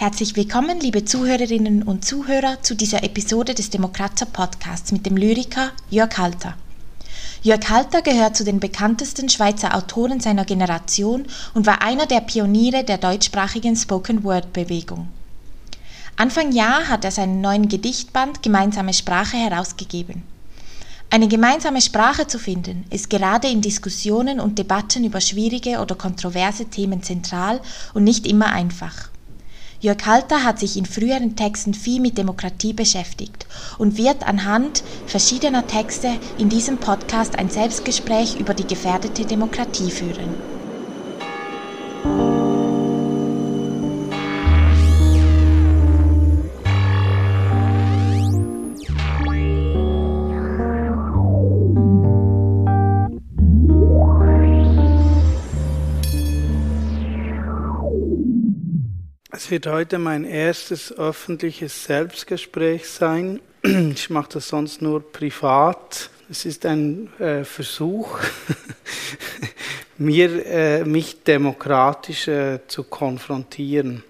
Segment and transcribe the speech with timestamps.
[0.00, 5.72] Herzlich willkommen, liebe Zuhörerinnen und Zuhörer, zu dieser Episode des Demokrater Podcasts mit dem Lyriker
[5.90, 6.54] Jörg Halter.
[7.42, 12.82] Jörg Halter gehört zu den bekanntesten Schweizer Autoren seiner Generation und war einer der Pioniere
[12.82, 15.08] der deutschsprachigen Spoken-Word-Bewegung.
[16.16, 20.22] Anfang Jahr hat er seinen neuen Gedichtband Gemeinsame Sprache herausgegeben.
[21.10, 26.64] Eine gemeinsame Sprache zu finden, ist gerade in Diskussionen und Debatten über schwierige oder kontroverse
[26.70, 27.60] Themen zentral
[27.92, 29.09] und nicht immer einfach.
[29.80, 33.46] Jörg Halter hat sich in früheren Texten viel mit Demokratie beschäftigt
[33.78, 40.36] und wird anhand verschiedener Texte in diesem Podcast ein Selbstgespräch über die gefährdete Demokratie führen.
[59.50, 63.40] Es wird heute mein erstes öffentliches Selbstgespräch sein.
[63.64, 66.08] Ich mache das sonst nur privat.
[66.30, 68.20] Es ist ein äh, Versuch,
[69.98, 74.04] mir, äh, mich demokratisch äh, zu konfrontieren.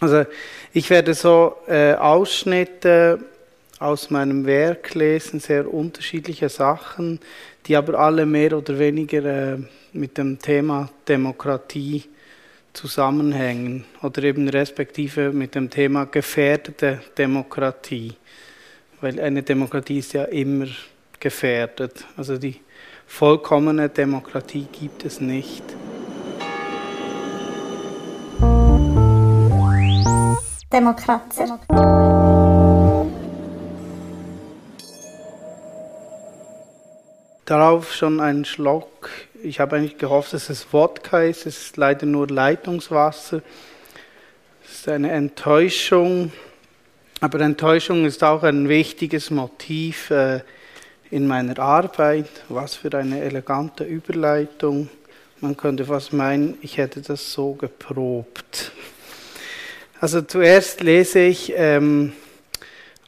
[0.00, 0.24] Also
[0.72, 3.18] ich werde so äh, Ausschnitte
[3.78, 7.20] aus meinem Werk lesen, sehr unterschiedliche Sachen,
[7.66, 9.58] die aber alle mehr oder weniger äh,
[9.92, 12.04] mit dem Thema Demokratie
[12.72, 18.14] zusammenhängen oder eben respektive mit dem Thema gefährdete Demokratie.
[19.00, 20.66] Weil eine Demokratie ist ja immer
[21.20, 22.04] gefährdet.
[22.16, 22.60] Also die
[23.06, 25.64] vollkommene Demokratie gibt es nicht.
[30.72, 32.21] Demokratie.
[37.52, 39.10] Darauf schon ein Schluck
[39.42, 41.46] ich habe eigentlich gehofft, dass es Wodka ist.
[41.46, 43.42] Es ist leider nur Leitungswasser.
[44.64, 46.32] Es ist eine Enttäuschung.
[47.20, 50.40] Aber Enttäuschung ist auch ein wichtiges Motiv äh,
[51.10, 52.28] in meiner Arbeit.
[52.48, 54.88] Was für eine elegante Überleitung.
[55.40, 58.70] Man könnte fast meinen, ich hätte das so geprobt.
[60.00, 62.12] Also zuerst lese ich ähm,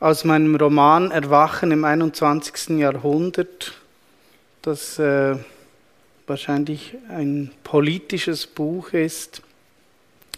[0.01, 2.81] aus meinem Roman Erwachen im 21.
[2.81, 3.75] Jahrhundert.
[4.65, 5.37] Das äh,
[6.27, 9.43] wahrscheinlich ein politisches Buch ist,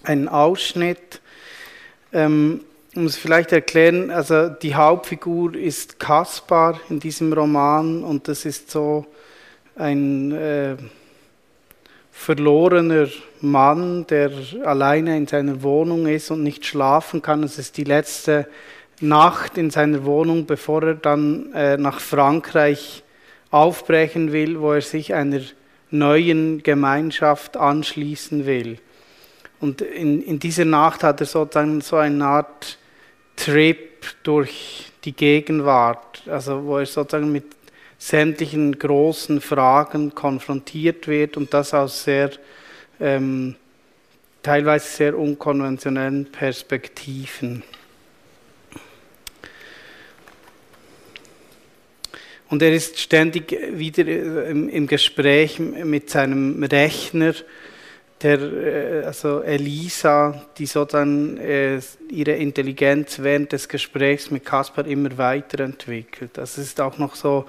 [0.02, 1.20] ein Ausschnitt.
[2.12, 8.44] Ähm, ich muss vielleicht erklären, also die Hauptfigur ist Kaspar in diesem Roman und das
[8.46, 9.06] ist so
[9.76, 10.74] ein äh,
[12.10, 13.06] verlorener
[13.42, 14.32] Mann, der
[14.64, 17.44] alleine in seiner Wohnung ist und nicht schlafen kann.
[17.44, 18.48] Es ist die letzte
[19.00, 23.04] Nacht in seiner Wohnung, bevor er dann äh, nach Frankreich
[23.50, 25.40] aufbrechen will, wo er sich einer
[25.90, 28.78] neuen Gemeinschaft anschließen will.
[29.60, 32.78] Und in, in dieser Nacht hat er sozusagen so eine Art
[33.36, 37.44] Trip durch die Gegenwart, also wo er sozusagen mit
[37.98, 42.30] sämtlichen großen Fragen konfrontiert wird und das aus sehr
[43.00, 43.56] ähm,
[44.42, 47.62] teilweise sehr unkonventionellen Perspektiven.
[52.48, 57.34] Und er ist ständig wieder äh, im, Gespräch mit seinem Rechner,
[58.22, 65.18] der, äh, also Elisa, die sozusagen äh, ihre Intelligenz während des Gesprächs mit Kaspar immer
[65.18, 66.30] weiterentwickelt.
[66.34, 67.46] Das ist auch noch so,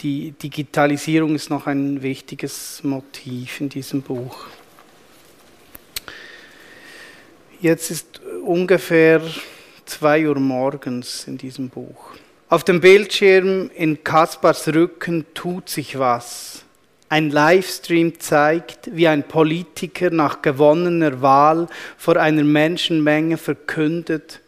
[0.00, 4.46] die Digitalisierung ist noch ein wichtiges Motiv in diesem Buch.
[7.60, 9.20] Jetzt ist ungefähr
[9.84, 12.14] zwei Uhr morgens in diesem Buch.
[12.50, 16.64] Auf dem Bildschirm in Kaspars Rücken tut sich was.
[17.08, 24.40] Ein Livestream zeigt, wie ein Politiker nach gewonnener Wahl vor einer Menschenmenge verkündet,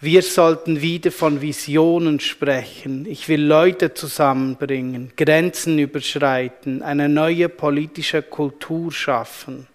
[0.00, 3.04] wir sollten wieder von Visionen sprechen.
[3.06, 9.66] Ich will Leute zusammenbringen, Grenzen überschreiten, eine neue politische Kultur schaffen.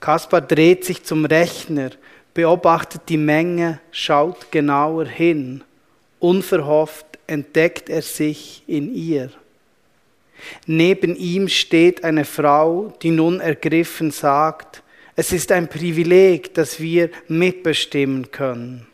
[0.00, 1.90] Kaspar dreht sich zum Rechner,
[2.32, 5.64] beobachtet die Menge, schaut genauer hin
[6.20, 9.30] Unverhofft entdeckt er sich in ihr.
[10.66, 14.82] Neben ihm steht eine Frau, die nun ergriffen sagt,
[15.16, 18.86] es ist ein Privileg, dass wir mitbestimmen können.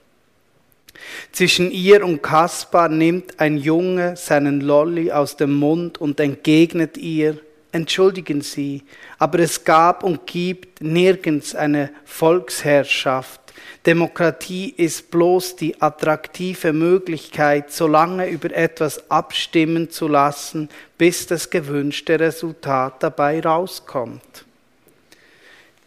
[1.31, 7.39] Zwischen ihr und Kaspar nimmt ein Junge seinen Lolli aus dem Mund und entgegnet ihr,
[7.73, 8.83] entschuldigen Sie,
[9.19, 13.46] aber es gab und gibt nirgends eine Volksherrschaft,
[13.87, 20.69] Demokratie ist bloß die attraktive Möglichkeit, so lange über etwas abstimmen zu lassen,
[20.99, 24.45] bis das gewünschte Resultat dabei rauskommt.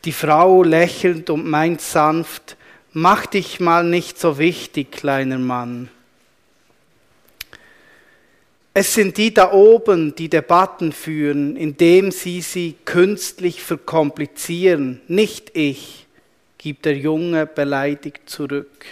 [0.05, 2.55] Die Frau lächelt und meint sanft,
[2.91, 5.89] Mach dich mal nicht so wichtig, kleiner Mann.
[8.73, 16.07] Es sind die da oben, die Debatten führen, indem sie sie künstlich verkomplizieren, nicht ich,
[16.59, 18.85] gibt der Junge beleidigt zurück.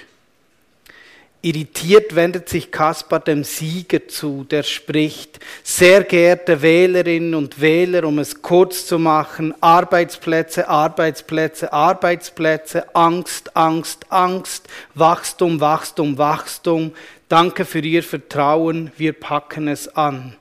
[1.42, 8.20] Irritiert wendet sich Kaspar dem Sieger zu, der spricht, sehr geehrte Wählerinnen und Wähler, um
[8.20, 16.94] es kurz zu machen, Arbeitsplätze, Arbeitsplätze, Arbeitsplätze, Angst, Angst, Angst, Wachstum, Wachstum, Wachstum,
[17.28, 20.38] danke für Ihr Vertrauen, wir packen es an.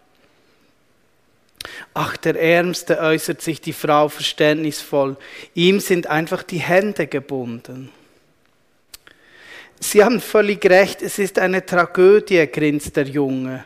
[1.94, 5.16] Ach, der Ärmste äußert sich die Frau verständnisvoll,
[5.54, 7.90] ihm sind einfach die Hände gebunden.
[9.80, 13.64] Sie haben völlig recht, es ist eine Tragödie, grinst der Junge.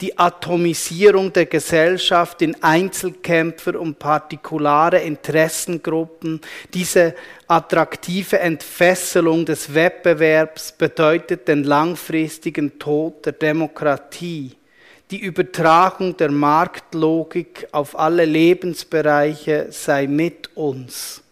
[0.00, 6.40] Die Atomisierung der Gesellschaft in Einzelkämpfer und partikulare Interessengruppen,
[6.72, 7.16] diese
[7.48, 14.52] attraktive Entfesselung des Wettbewerbs bedeutet den langfristigen Tod der Demokratie.
[15.10, 21.22] Die Übertragung der Marktlogik auf alle Lebensbereiche sei mit uns.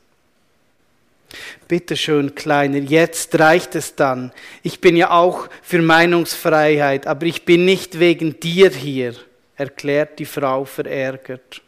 [1.69, 4.33] Bitte schön, Kleiner, jetzt reicht es dann.
[4.63, 9.15] Ich bin ja auch für Meinungsfreiheit, aber ich bin nicht wegen dir hier,
[9.57, 11.61] erklärt die Frau verärgert.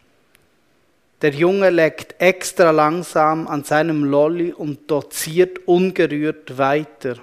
[1.20, 7.16] Der Junge leckt extra langsam an seinem Lolli und doziert ungerührt weiter.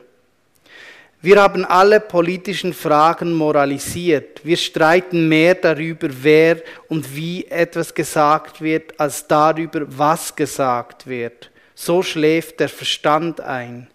[1.26, 4.42] Wir haben alle politischen Fragen moralisiert.
[4.44, 11.50] Wir streiten mehr darüber, wer und wie etwas gesagt wird, als darüber, was gesagt wird.
[11.74, 13.88] So schläft der Verstand ein.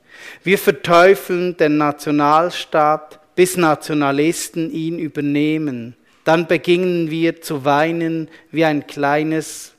[0.43, 5.95] Wir verteufeln den Nationalstaat, bis Nationalisten ihn übernehmen.
[6.25, 9.73] Dann beginnen wir zu weinen wie ein kleines.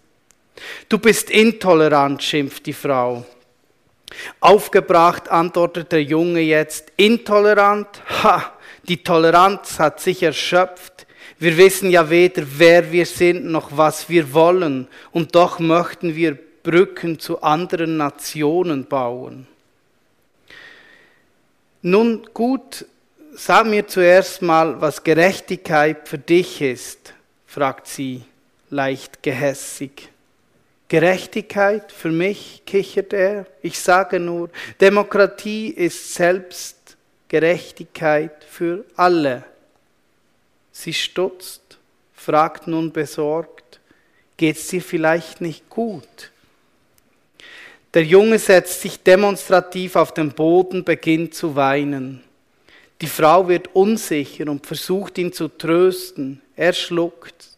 [0.88, 3.25] Du bist intolerant, schimpft die Frau.
[4.39, 7.87] Aufgebracht antwortet der Junge jetzt, intolerant?
[8.23, 8.53] Ha,
[8.87, 11.05] die Toleranz hat sich erschöpft.
[11.39, 16.37] Wir wissen ja weder, wer wir sind, noch was wir wollen, und doch möchten wir
[16.63, 19.47] Brücken zu anderen Nationen bauen.
[21.81, 22.85] Nun gut,
[23.33, 27.13] sag mir zuerst mal, was Gerechtigkeit für dich ist,
[27.47, 28.23] fragt sie
[28.69, 30.09] leicht gehässig.
[30.91, 33.45] Gerechtigkeit für mich, kichert er.
[33.61, 34.49] Ich sage nur,
[34.81, 36.97] Demokratie ist selbst
[37.29, 39.45] Gerechtigkeit für alle.
[40.73, 41.77] Sie stutzt,
[42.13, 43.79] fragt nun besorgt,
[44.35, 46.29] geht's dir vielleicht nicht gut?
[47.94, 52.21] Der Junge setzt sich demonstrativ auf den Boden, beginnt zu weinen.
[52.99, 56.41] Die Frau wird unsicher und versucht ihn zu trösten.
[56.57, 57.50] Er schluckt.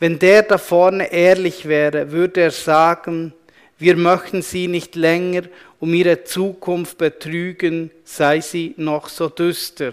[0.00, 3.34] Wenn der da vorne ehrlich wäre, würde er sagen,
[3.78, 5.42] wir möchten sie nicht länger
[5.78, 9.92] um ihre Zukunft betrügen, sei sie noch so düster.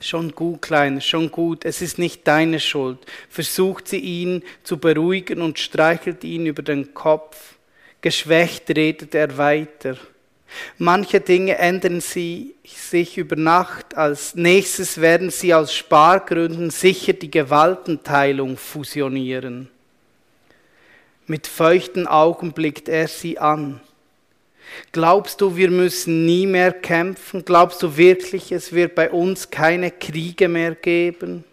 [0.00, 2.98] Schon gut, Kleiner, schon gut, es ist nicht deine Schuld.
[3.28, 7.54] Versucht sie ihn zu beruhigen und streichelt ihn über den Kopf.
[8.00, 9.96] Geschwächt redet er weiter.
[10.78, 13.96] Manche Dinge ändern sie sich über Nacht.
[13.96, 19.68] Als nächstes werden sie aus Spargründen sicher die Gewaltenteilung fusionieren.
[21.26, 23.80] Mit feuchten Augen blickt er sie an.
[24.92, 27.44] Glaubst du, wir müssen nie mehr kämpfen?
[27.44, 31.44] Glaubst du wirklich, es wird bei uns keine Kriege mehr geben?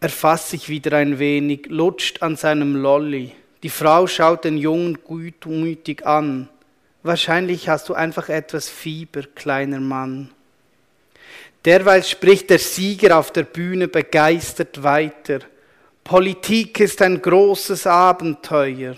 [0.00, 3.32] Er fasst sich wieder ein wenig, lutscht an seinem Lolli.
[3.62, 6.50] Die Frau schaut den Jungen gutmütig an.
[7.04, 10.30] Wahrscheinlich hast du einfach etwas Fieber, kleiner Mann.
[11.66, 15.40] Derweil spricht der Sieger auf der Bühne begeistert weiter.
[16.02, 18.96] Politik ist ein großes Abenteuer.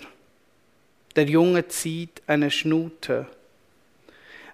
[1.17, 3.27] Der Junge zieht eine Schnute.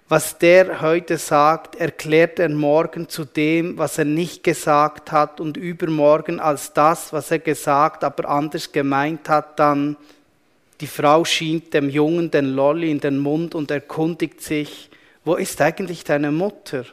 [0.08, 5.56] Was der heute sagt, erklärt er morgen zu dem, was er nicht gesagt hat und
[5.56, 9.96] übermorgen als das, was er gesagt, aber anders gemeint hat, dann
[10.84, 14.90] die Frau schiebt dem Jungen den Lolli in den Mund und erkundigt sich,
[15.24, 16.84] wo ist eigentlich deine Mutter?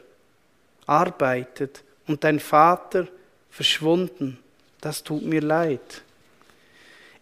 [0.86, 3.06] Arbeitet und dein Vater
[3.50, 4.38] verschwunden.
[4.80, 6.00] Das tut mir leid.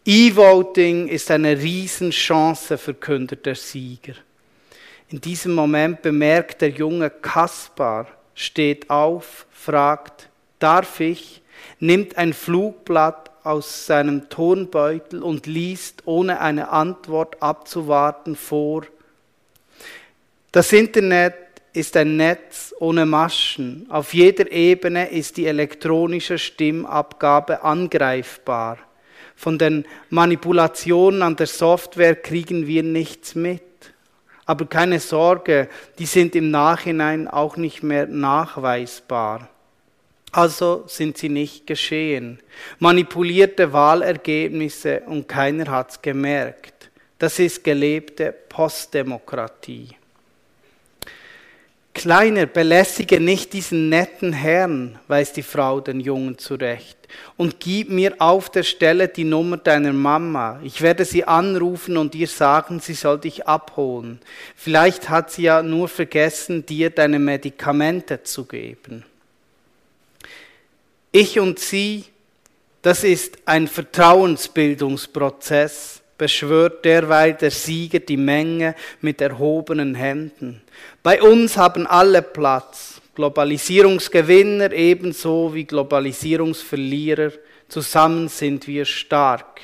[0.06, 4.14] E-Voting ist eine Riesenchance, verkündet der Sieger.
[5.08, 10.28] In diesem Moment bemerkt der junge Kaspar, steht auf, fragt,
[10.60, 11.42] darf ich,
[11.80, 18.82] nimmt ein Flugblatt aus seinem Turnbeutel und liest, ohne eine Antwort abzuwarten, vor.
[20.52, 21.34] Das Internet
[21.72, 23.86] ist ein Netz ohne Maschen.
[23.88, 28.78] Auf jeder Ebene ist die elektronische Stimmabgabe angreifbar.
[29.36, 33.62] Von den Manipulationen an der Software kriegen wir nichts mit.
[34.44, 35.68] Aber keine Sorge,
[35.98, 39.48] die sind im Nachhinein auch nicht mehr nachweisbar.
[40.32, 42.40] Also sind sie nicht geschehen.
[42.78, 46.90] Manipulierte Wahlergebnisse und keiner hat's gemerkt.
[47.18, 49.88] Das ist gelebte Postdemokratie.
[51.92, 56.96] Kleiner, belästige nicht diesen netten Herrn, weist die Frau den Jungen zurecht,
[57.36, 60.60] und gib mir auf der Stelle die Nummer deiner Mama.
[60.62, 64.20] Ich werde sie anrufen und ihr sagen, sie soll dich abholen.
[64.54, 69.04] Vielleicht hat sie ja nur vergessen, dir deine Medikamente zu geben.
[71.12, 72.04] Ich und sie,
[72.82, 80.62] das ist ein Vertrauensbildungsprozess, beschwört derweil der Sieger die Menge mit erhobenen Händen.
[81.02, 87.32] Bei uns haben alle Platz, Globalisierungsgewinner ebenso wie Globalisierungsverlierer,
[87.68, 89.62] zusammen sind wir stark.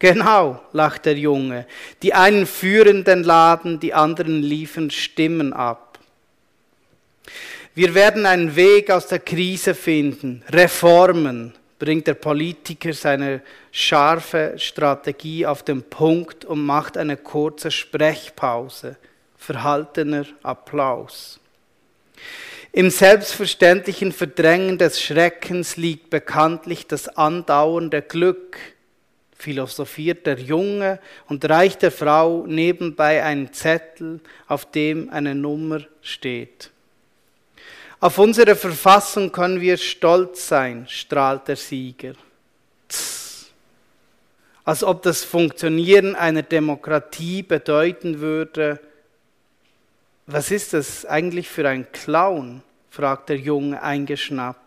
[0.00, 1.66] Genau, lacht der Junge.
[2.02, 6.00] Die einen führen den Laden, die anderen liefern Stimmen ab.
[7.78, 10.42] Wir werden einen Weg aus der Krise finden.
[10.48, 18.96] Reformen bringt der Politiker seine scharfe Strategie auf den Punkt und macht eine kurze Sprechpause.
[19.36, 21.38] Verhaltener Applaus.
[22.72, 28.58] Im selbstverständlichen Verdrängen des Schreckens liegt bekanntlich das andauernde Glück,
[29.36, 34.18] philosophiert der Junge und reicht der Frau nebenbei einen Zettel,
[34.48, 36.72] auf dem eine Nummer steht.
[38.00, 42.12] Auf unsere Verfassung können wir stolz sein, strahlt der Sieger.
[42.88, 43.50] Tss.
[44.64, 48.78] Als ob das Funktionieren einer Demokratie bedeuten würde,
[50.26, 52.62] was ist das eigentlich für ein Clown?
[52.90, 54.60] fragt der Junge eingeschnappt.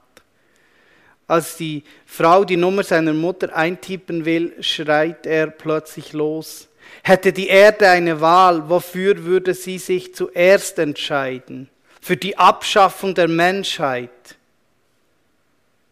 [1.28, 6.68] Als die Frau die Nummer seiner Mutter eintippen will, schreit er plötzlich los.
[7.04, 11.70] Hätte die Erde eine Wahl, wofür würde sie sich zuerst entscheiden?
[12.02, 14.10] Für die Abschaffung der Menschheit.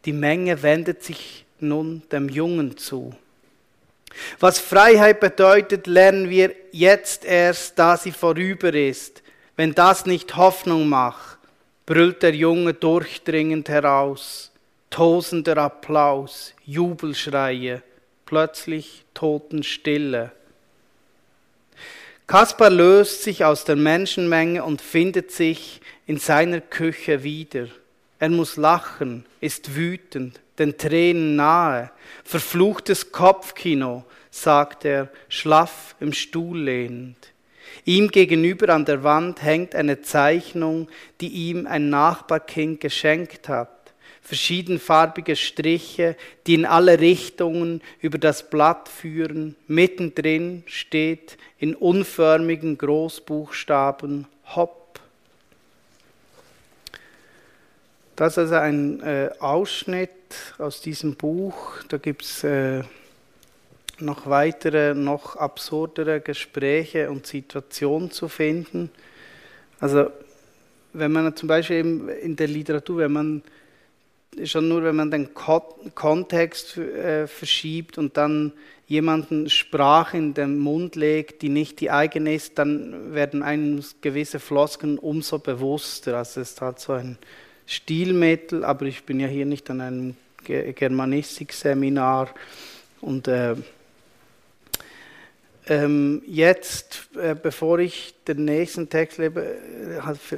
[0.05, 3.15] Die Menge wendet sich nun dem Jungen zu.
[4.39, 9.21] Was Freiheit bedeutet, lernen wir jetzt erst, da sie vorüber ist.
[9.55, 11.37] Wenn das nicht Hoffnung macht,
[11.85, 14.51] brüllt der Junge durchdringend heraus.
[14.89, 17.83] Tosender Applaus, Jubelschreie,
[18.25, 20.31] plötzlich Totenstille.
[22.25, 27.67] Kaspar löst sich aus der Menschenmenge und findet sich in seiner Küche wieder.
[28.17, 31.91] Er muss lachen, ist wütend, den Tränen nahe.
[32.23, 37.31] Verfluchtes Kopfkino, sagt er, schlaff im Stuhl lehnend.
[37.85, 40.87] Ihm gegenüber an der Wand hängt eine Zeichnung,
[41.21, 43.93] die ihm ein Nachbarkind geschenkt hat.
[44.23, 46.15] Verschiedenfarbige Striche,
[46.47, 49.55] die in alle Richtungen über das Blatt führen.
[49.67, 54.25] Mittendrin steht in unförmigen Großbuchstaben
[54.55, 54.88] Hopp
[58.19, 60.09] Das ist also ein äh, Ausschnitt
[60.57, 61.81] aus diesem Buch.
[61.87, 62.83] Da gibt es äh,
[63.99, 68.89] noch weitere, noch absurdere Gespräche und Situationen zu finden.
[69.79, 70.09] Also
[70.91, 73.41] wenn man zum Beispiel in der Literatur, wenn man
[74.43, 78.51] schon nur, wenn man den Kontext äh, verschiebt und dann
[78.85, 84.41] jemanden Sprache in den Mund legt, die nicht die eigene ist, dann werden einem gewisse
[84.41, 86.17] Flosken umso bewusster.
[86.17, 87.17] Also es ist halt so ein
[87.69, 92.29] Stilmittel, aber ich bin ja hier nicht an einem Germanistik-Seminar
[92.99, 93.55] und äh,
[95.67, 99.55] ähm, jetzt, äh, bevor ich den nächsten Text lebe,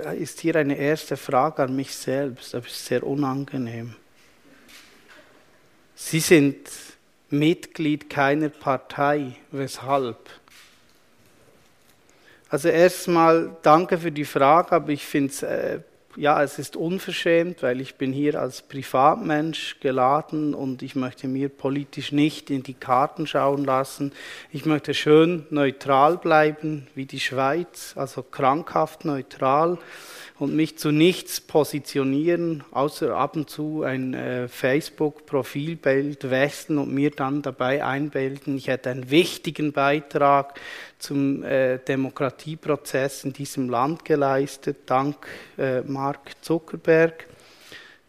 [0.04, 2.54] äh, ist hier eine erste Frage an mich selbst.
[2.54, 3.96] Das ist sehr unangenehm.
[5.96, 6.70] Sie sind
[7.30, 9.38] Mitglied keiner Partei.
[9.52, 10.18] Weshalb?
[12.50, 15.80] Also erstmal danke für die Frage, aber ich finde es äh,
[16.16, 21.50] ja, es ist unverschämt, weil ich bin hier als Privatmensch geladen und ich möchte mir
[21.50, 24.12] politisch nicht in die Karten schauen lassen.
[24.52, 29.78] Ich möchte schön neutral bleiben, wie die Schweiz, also krankhaft neutral
[30.42, 37.12] und mich zu nichts positionieren, außer ab und zu ein äh, Facebook-Profilbild wechseln und mir
[37.12, 40.60] dann dabei einbilden, ich hätte einen wichtigen Beitrag
[41.02, 45.28] zum äh, Demokratieprozess in diesem Land geleistet, dank
[45.58, 47.28] äh, Mark Zuckerberg.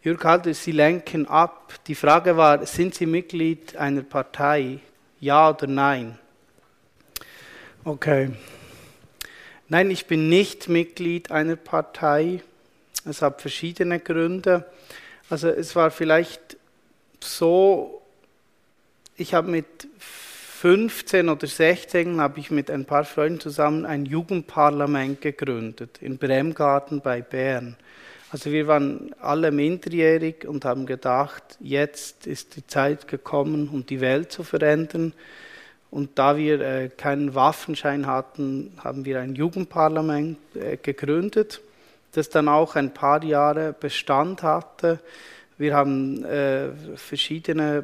[0.01, 1.73] Jürg Halter, Sie lenken ab.
[1.87, 4.79] Die Frage war, sind Sie Mitglied einer Partei?
[5.19, 6.19] Ja oder nein?
[7.83, 8.31] Okay.
[9.69, 12.41] Nein, ich bin nicht Mitglied einer Partei.
[13.05, 14.65] Es hat verschiedene Gründe.
[15.29, 16.57] Also es war vielleicht
[17.21, 18.03] so
[19.15, 19.87] ich habe mit
[20.63, 27.01] 15 oder 16 habe ich mit ein paar Freunden zusammen ein Jugendparlament gegründet in Bremgarten
[27.01, 27.75] bei Bern.
[28.31, 33.99] Also wir waren alle minderjährig und haben gedacht, jetzt ist die Zeit gekommen, um die
[33.99, 35.11] Welt zu verändern.
[35.91, 41.59] Und da wir äh, keinen Waffenschein hatten, haben wir ein Jugendparlament äh, gegründet,
[42.13, 45.01] das dann auch ein paar Jahre Bestand hatte.
[45.57, 47.83] Wir haben äh, verschiedene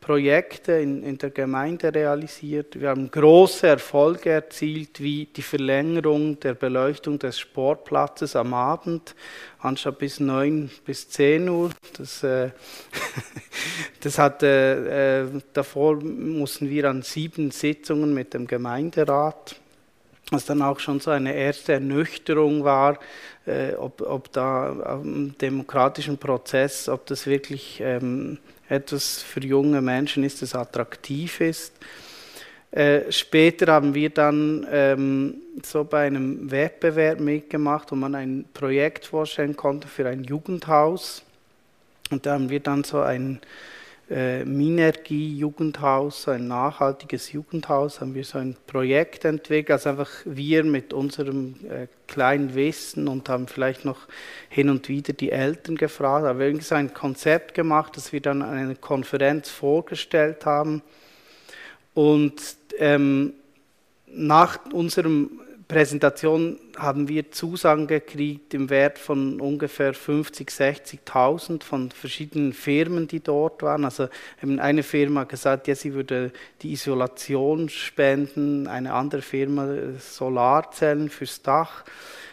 [0.00, 2.80] Projekte in, in, der Gemeinde realisiert.
[2.80, 9.14] Wir haben große Erfolge erzielt, wie die Verlängerung der Beleuchtung des Sportplatzes am Abend,
[9.58, 11.70] anstatt bis 9 bis 10 Uhr.
[11.96, 12.50] Das, äh,
[14.00, 19.56] das hatte, äh, davor mussten wir an sieben Sitzungen mit dem Gemeinderat
[20.32, 22.98] was dann auch schon so eine erste Ernüchterung war,
[23.46, 28.38] äh, ob, ob da im demokratischen Prozess, ob das wirklich ähm,
[28.70, 31.74] etwas für junge Menschen ist, das attraktiv ist.
[32.70, 35.34] Äh, später haben wir dann ähm,
[35.64, 41.22] so bei einem Wettbewerb mitgemacht, wo man ein Projekt vorstellen konnte für ein Jugendhaus.
[42.10, 43.40] Und da haben wir dann so ein
[44.10, 50.92] äh, Minergie-Jugendhaus, ein nachhaltiges Jugendhaus, haben wir so ein Projekt entwickelt, also einfach wir mit
[50.92, 54.08] unserem äh, kleinen Wissen und haben vielleicht noch
[54.48, 58.42] hin und wieder die Eltern gefragt, aber irgendwie so ein Konzept gemacht, das wir dann
[58.42, 60.82] an einer Konferenz vorgestellt haben.
[61.94, 62.40] Und
[62.78, 63.34] ähm,
[64.06, 72.52] nach unserem Präsentation haben wir Zusagen gekriegt im Wert von ungefähr 50, 60.000 von verschiedenen
[72.52, 73.84] Firmen, die dort waren.
[73.84, 74.08] Also
[74.42, 79.68] eine Firma hat gesagt, ja, sie würde die Isolation spenden, eine andere Firma
[80.00, 81.84] Solarzellen fürs Dach.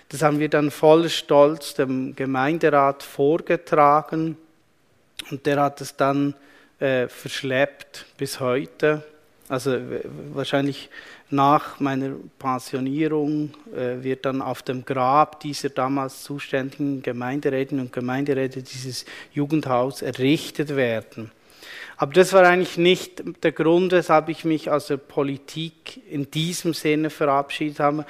[0.10, 4.36] Das haben wir dann voll Stolz dem Gemeinderat vorgetragen
[5.30, 6.34] und der hat es dann
[6.80, 9.04] äh, verschleppt bis heute.
[9.48, 9.78] Also
[10.34, 10.90] wahrscheinlich
[11.30, 18.64] nach meiner Pensionierung äh, wird dann auf dem Grab dieser damals zuständigen Gemeinderätinnen und Gemeinderäte
[18.64, 21.32] dieses Jugendhaus errichtet werden.
[21.98, 26.74] Aber das war eigentlich nicht der Grund, weshalb ich mich aus der Politik in diesem
[26.74, 28.06] Sinne verabschiedet habe.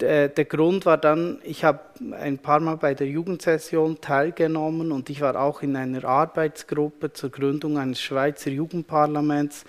[0.00, 1.80] Der, der Grund war dann, ich habe
[2.18, 7.30] ein paar Mal bei der Jugendsession teilgenommen und ich war auch in einer Arbeitsgruppe zur
[7.30, 9.66] Gründung eines Schweizer Jugendparlaments.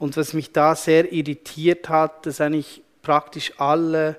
[0.00, 4.16] Und was mich da sehr irritiert hat, dass eigentlich praktisch alle,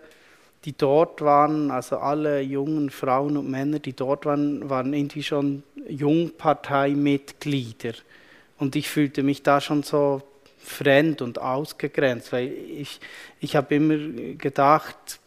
[0.63, 5.63] die dort waren, also alle jungen Frauen und Männer, die dort waren, waren irgendwie schon
[5.89, 7.93] Jungparteimitglieder.
[8.59, 10.21] Und ich fühlte mich da schon so
[10.59, 12.99] fremd und ausgegrenzt, weil ich,
[13.39, 13.97] ich habe immer
[14.37, 15.19] gedacht,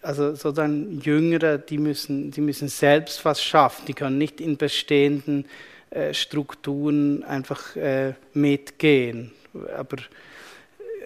[0.00, 5.44] also sozusagen Jüngere, die müssen, die müssen selbst was schaffen, die können nicht in bestehenden
[5.90, 9.32] äh, Strukturen einfach äh, mitgehen
[9.76, 9.96] aber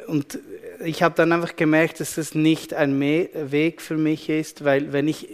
[0.06, 0.38] und
[0.84, 5.06] ich habe dann einfach gemerkt, dass das nicht ein Weg für mich ist, weil wenn
[5.06, 5.28] ich,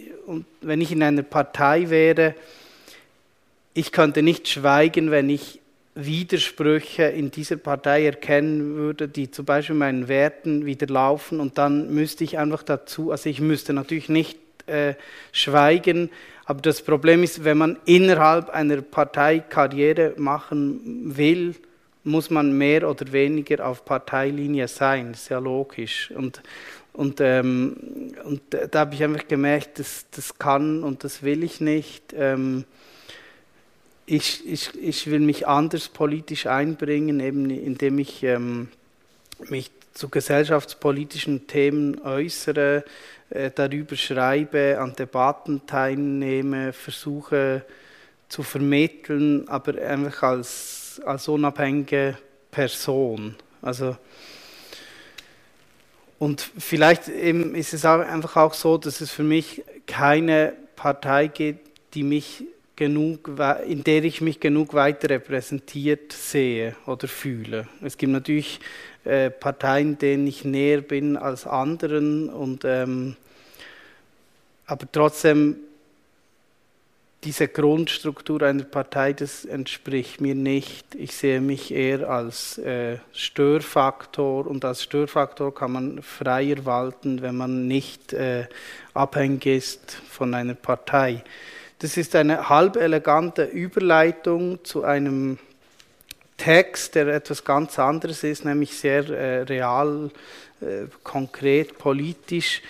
[0.61, 2.35] wenn ich in einer Partei wäre,
[3.73, 5.61] ich könnte nicht schweigen, wenn ich
[5.95, 11.41] Widersprüche in dieser Partei erkennen würde, die zum Beispiel meinen Werten widerlaufen.
[11.41, 14.95] Und dann müsste ich einfach dazu, also ich müsste natürlich nicht äh,
[15.33, 16.11] schweigen,
[16.45, 21.57] aber das Problem ist, wenn man innerhalb einer Partei Karriere machen will,
[22.07, 26.13] muss man mehr oder weniger auf Parteilinie sein, das ist ja logisch.
[26.13, 26.41] Und,
[26.93, 28.41] und, ähm, und
[28.71, 32.15] da habe ich einfach gemerkt, das, das kann und das will ich nicht.
[32.17, 32.65] Ähm,
[34.07, 38.69] ich, ich, ich will mich anders politisch einbringen, eben indem ich ähm,
[39.49, 42.85] mich zu gesellschaftspolitischen Themen äußere,
[43.31, 47.65] äh, darüber schreibe, an Debatten teilnehme, versuche
[48.29, 52.19] zu vermitteln, aber einfach als als unabhängige
[52.51, 53.35] Person.
[53.63, 53.97] Also,
[56.19, 61.69] und vielleicht ist es auch einfach auch so, dass es für mich keine Partei gibt,
[61.95, 62.45] die mich
[62.77, 63.31] genug,
[63.67, 67.69] in der ich mich genug weiter repräsentiert sehe oder fühle.
[67.83, 68.61] Es gibt natürlich
[69.05, 73.17] äh, Parteien, denen ich näher bin als anderen, und, ähm,
[74.67, 75.57] aber trotzdem
[77.27, 80.95] diese Grundstruktur einer Partei, das entspricht mir nicht.
[80.95, 87.37] Ich sehe mich eher als äh, Störfaktor und als Störfaktor kann man freier walten, wenn
[87.37, 88.47] man nicht äh,
[88.95, 91.25] abhängig ist von einer Partei.
[91.81, 95.39] Das ist eine halb elegante Überleitung zu einem
[96.37, 100.13] Text, der etwas ganz anderes ist, nämlich sehr äh, real,
[100.61, 102.63] äh, konkret, politisch.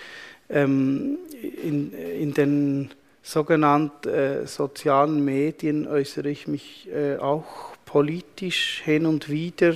[0.49, 2.89] Ähm, in, in den
[3.27, 7.43] sogenannten äh, sozialen Medien äußere ich mich äh, auch
[7.83, 9.73] politisch hin und wieder.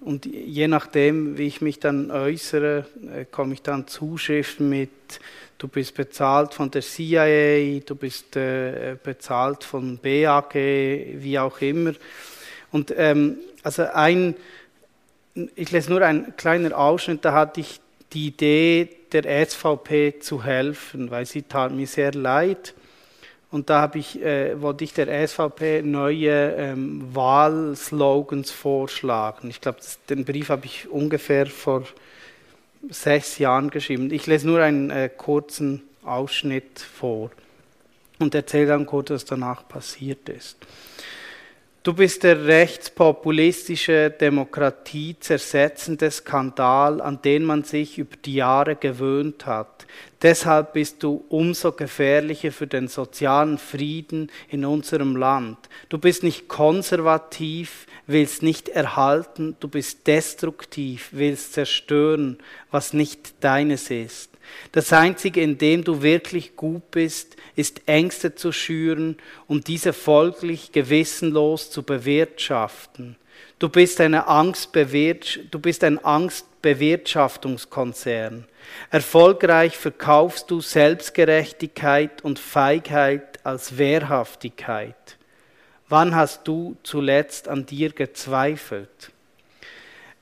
[0.00, 4.90] Und je nachdem, wie ich mich dann äußere, äh, komme ich dann Zuschriften mit,
[5.58, 11.94] du bist bezahlt von der CIA, du bist äh, bezahlt von BAG, wie auch immer.
[12.70, 14.36] Und ähm, also ein,
[15.56, 17.80] ich lese nur einen kleinen Ausschnitt, da hatte ich
[18.16, 22.74] die Idee, der SVP zu helfen, weil sie tat mir sehr leid.
[23.50, 29.50] Und da ich, äh, wollte ich der SVP neue ähm, Wahlslogans vorschlagen.
[29.50, 31.84] Ich glaube, den Brief habe ich ungefähr vor
[32.88, 34.10] sechs Jahren geschrieben.
[34.10, 37.30] Ich lese nur einen äh, kurzen Ausschnitt vor
[38.18, 40.56] und erzähle dann kurz, was danach passiert ist.
[41.86, 49.46] Du bist der rechtspopulistische, Demokratie zersetzende Skandal, an den man sich über die Jahre gewöhnt
[49.46, 49.86] hat.
[50.20, 55.58] Deshalb bist du umso gefährlicher für den sozialen Frieden in unserem Land.
[55.88, 62.38] Du bist nicht konservativ, willst nicht erhalten, du bist destruktiv, willst zerstören,
[62.72, 64.35] was nicht deines ist.
[64.72, 70.72] Das Einzige, in dem du wirklich gut bist, ist Ängste zu schüren und diese folglich
[70.72, 73.16] gewissenlos zu bewirtschaften.
[73.58, 78.44] Du bist, eine du bist ein Angstbewirtschaftungskonzern.
[78.90, 85.16] Erfolgreich verkaufst du Selbstgerechtigkeit und Feigheit als Wehrhaftigkeit.
[85.88, 89.10] Wann hast du zuletzt an dir gezweifelt?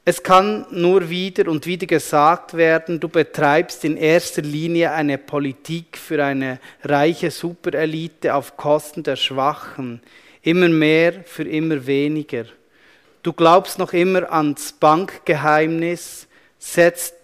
[0.06, 5.96] Es kann nur wieder und wieder gesagt werden, du betreibst in erster Linie eine Politik
[5.96, 10.02] für eine reiche Superelite auf Kosten der Schwachen,
[10.42, 12.44] immer mehr für immer weniger.
[13.22, 17.14] Du glaubst noch immer ans Bankgeheimnis, setzt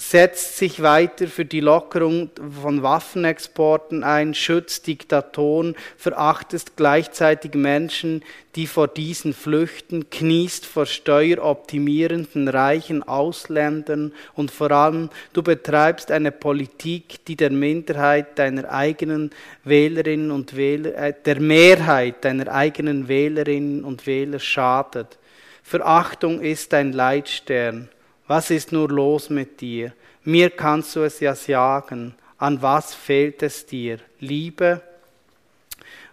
[0.00, 2.30] setzt sich weiter für die Lockerung
[2.62, 8.22] von Waffenexporten ein, schützt Diktatoren, verachtest gleichzeitig Menschen,
[8.56, 16.32] die vor diesen flüchten, kniest vor steueroptimierenden reichen Ausländern und vor allem du betreibst eine
[16.32, 19.30] Politik, die der Minderheit deiner eigenen
[19.64, 25.18] Wählerinnen und Wähler, äh, der Mehrheit deiner eigenen Wählerinnen und Wähler schadet.
[25.62, 27.90] Verachtung ist dein Leitstern.
[28.30, 29.92] Was ist nur los mit dir?
[30.22, 32.14] Mir kannst du es ja sagen.
[32.38, 33.98] An was fehlt es dir?
[34.20, 34.82] Liebe?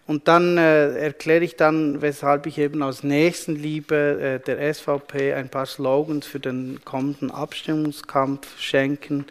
[0.07, 5.49] Und dann äh, erkläre ich dann, weshalb ich eben aus Nächstenliebe äh, der SVP ein
[5.49, 9.27] paar Slogans für den kommenden Abstimmungskampf schenken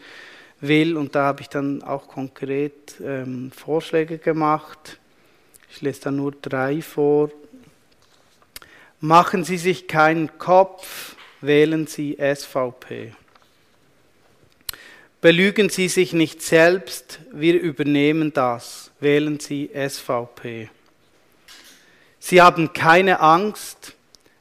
[0.61, 0.95] will.
[0.95, 4.97] Und da habe ich dann auch konkret ähm, Vorschläge gemacht.
[5.69, 7.31] Ich lese da nur drei vor.
[9.01, 13.13] Machen Sie sich keinen Kopf, wählen Sie SVP.
[15.21, 20.69] Belügen Sie sich nicht selbst, wir übernehmen das, wählen Sie SVP.
[22.19, 23.93] Sie haben keine Angst,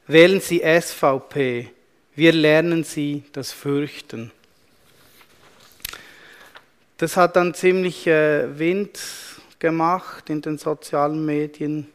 [0.07, 1.71] wählen Sie SVP,
[2.15, 4.33] wir lernen Sie das Fürchten.
[6.99, 8.99] Das hat dann ziemlich äh, Wind
[9.59, 11.89] gemacht in den sozialen Medien,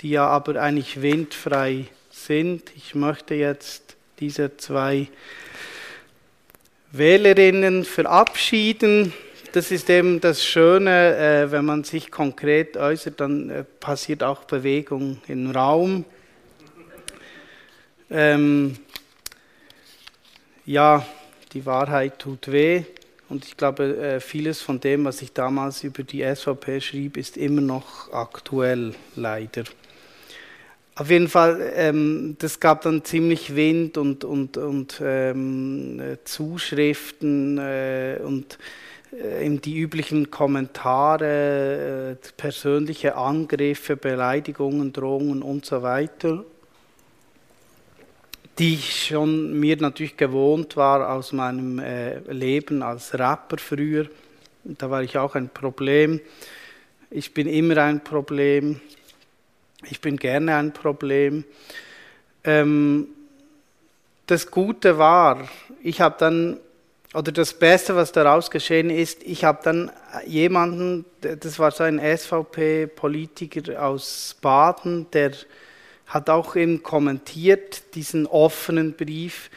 [0.00, 2.70] die ja aber eigentlich windfrei sind.
[2.76, 3.87] Ich möchte jetzt
[4.20, 5.08] diese zwei
[6.92, 9.12] Wählerinnen verabschieden.
[9.52, 14.44] Das ist eben das Schöne, äh, wenn man sich konkret äußert, dann äh, passiert auch
[14.44, 16.04] Bewegung im Raum.
[18.10, 18.76] Ähm,
[20.64, 21.06] ja,
[21.52, 22.84] die Wahrheit tut weh.
[23.28, 27.36] Und ich glaube, äh, vieles von dem, was ich damals über die SVP schrieb, ist
[27.36, 29.64] immer noch aktuell, leider.
[30.98, 38.18] Auf jeden Fall, ähm, das gab dann ziemlich Wind und, und, und ähm, Zuschriften äh,
[38.20, 38.58] und
[39.12, 46.44] äh, die üblichen Kommentare, äh, persönliche Angriffe, Beleidigungen, Drohungen und so weiter,
[48.58, 54.08] die ich schon mir natürlich gewohnt war aus meinem äh, Leben als Rapper früher.
[54.64, 56.20] Da war ich auch ein Problem.
[57.08, 58.80] Ich bin immer ein Problem.
[59.84, 61.44] Ich bin gerne ein Problem.
[62.44, 63.08] Ähm,
[64.26, 65.48] das Gute war,
[65.82, 66.58] ich habe dann,
[67.14, 69.90] oder das Beste, was daraus geschehen ist, ich habe dann
[70.26, 75.32] jemanden, das war so ein SVP-Politiker aus Baden, der
[76.06, 79.50] hat auch eben kommentiert diesen offenen Brief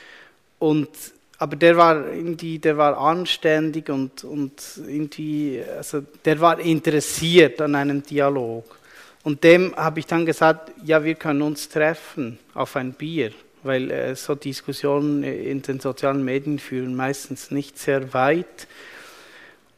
[0.59, 0.89] und
[1.37, 7.73] aber der war irgendwie, der war anständig und, und irgendwie, also der war interessiert an
[7.73, 8.77] einem Dialog.
[9.23, 13.31] Und dem habe ich dann gesagt, ja, wir können uns treffen auf ein Bier,
[13.61, 18.67] weil äh, so Diskussionen in den sozialen Medien führen meistens nicht sehr weit.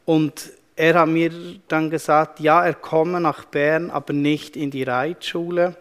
[0.06, 1.30] Und er hat mir
[1.68, 5.76] dann gesagt, ja, er komme nach Bern, aber nicht in die Reitschule.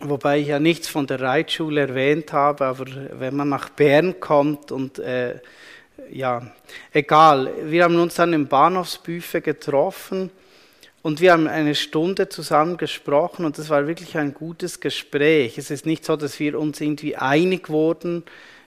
[0.00, 4.70] wobei ich ja nichts von der Reitschule erwähnt habe, aber wenn man nach Bern kommt
[4.70, 5.40] und äh,
[6.10, 6.52] ja,
[6.92, 10.30] egal, wir haben uns dann im Bahnhofsbüffe getroffen
[11.02, 15.56] und wir haben eine Stunde zusammen gesprochen und das war wirklich ein gutes Gespräch.
[15.58, 18.24] Es ist nicht so, dass wir uns irgendwie einig wurden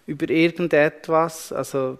[0.07, 1.97] über irgendetwas, also,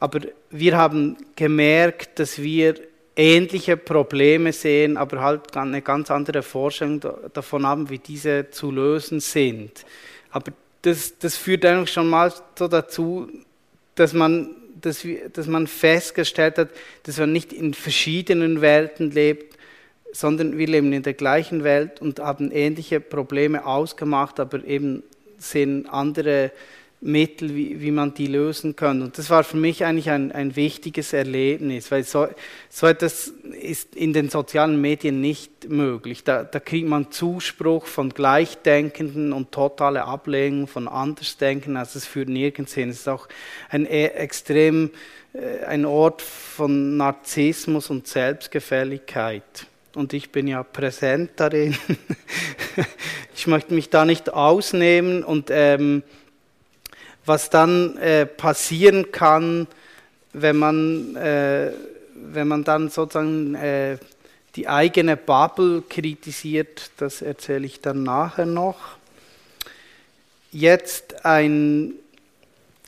[0.00, 0.20] aber
[0.50, 2.74] wir haben gemerkt, dass wir
[3.16, 7.00] ähnliche Probleme sehen, aber halt eine ganz andere Vorstellung
[7.32, 9.84] davon haben, wie diese zu lösen sind.
[10.30, 13.28] Aber das, das führt eigentlich schon mal so dazu,
[13.94, 16.70] dass man, dass, wir, dass man festgestellt hat,
[17.04, 19.56] dass man nicht in verschiedenen Welten lebt,
[20.14, 25.02] sondern wir leben in der gleichen Welt und haben ähnliche Probleme ausgemacht, aber eben
[25.38, 26.52] sehen andere
[27.00, 29.02] Mittel, wie, wie man die lösen kann.
[29.02, 32.28] Und das war für mich eigentlich ein, ein wichtiges Erlebnis, weil so,
[32.70, 36.24] so etwas ist in den sozialen Medien nicht möglich.
[36.24, 41.76] Da, da kriegt man Zuspruch von Gleichdenkenden und totale Ablehnung von Andersdenken.
[41.76, 42.88] Also es führt nirgends hin.
[42.88, 43.28] Es ist auch
[43.68, 44.90] ein e, extrem
[45.34, 49.66] äh, ein Ort von Narzissmus und Selbstgefälligkeit.
[49.94, 51.76] Und ich bin ja präsent darin.
[53.34, 56.02] ich möchte mich da nicht ausnehmen und ähm,
[57.26, 59.66] was dann äh, passieren kann,
[60.32, 61.72] wenn man, äh,
[62.14, 63.98] wenn man dann sozusagen äh,
[64.56, 68.78] die eigene Bubble kritisiert, das erzähle ich dann nachher noch.
[70.52, 71.94] Jetzt ein,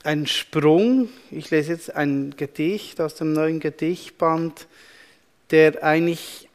[0.05, 4.67] ein Sprung, ich lese jetzt ein Gedicht aus dem neuen Gedichtband,
[5.51, 6.46] der eigentlich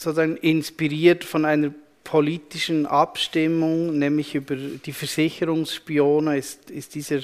[0.00, 7.20] sozusagen inspiriert von einer politischen Abstimmung, nämlich über die Versicherungsspione, ist, ist dieser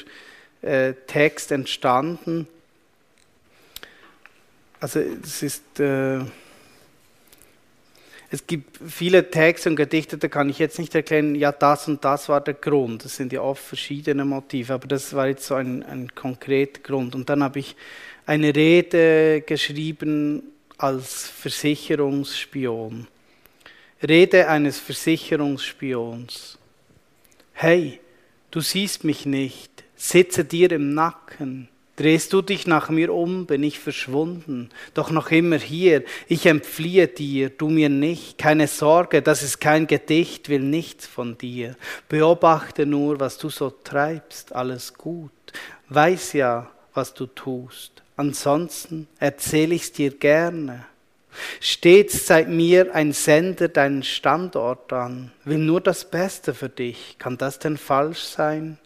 [0.61, 2.47] äh, Text entstanden.
[4.79, 6.19] Also es ist, äh,
[8.31, 12.05] es gibt viele Texte und Gedichte, da kann ich jetzt nicht erklären, ja das und
[12.05, 13.07] das war der Grund.
[13.07, 17.15] Das sind ja oft verschiedene Motive, aber das war jetzt so ein, ein konkreter Grund.
[17.15, 17.75] Und dann habe ich
[18.27, 20.43] eine Rede geschrieben
[20.79, 23.07] als Versicherungsspion.
[24.07, 26.59] Rede eines Versicherungsspions.
[27.53, 28.01] Hey,
[28.51, 31.69] du siehst mich nicht, sitze dir im Nacken.
[31.97, 36.05] Drehst du dich nach mir um, bin ich verschwunden, doch noch immer hier.
[36.29, 38.37] Ich entfliehe dir, du mir nicht.
[38.37, 41.75] Keine Sorge, das ist kein Gedicht, will nichts von dir.
[42.11, 45.31] Beobachte nur, was du so treibst, alles gut.
[45.89, 48.03] Weiß ja, was du tust.
[48.17, 50.87] Ansonsten erzähl ich's dir gerne.
[51.61, 57.17] Stets zeigt mir ein Sender deinen Standort an, will nur das Beste für dich.
[57.19, 58.79] Kann das denn falsch sein?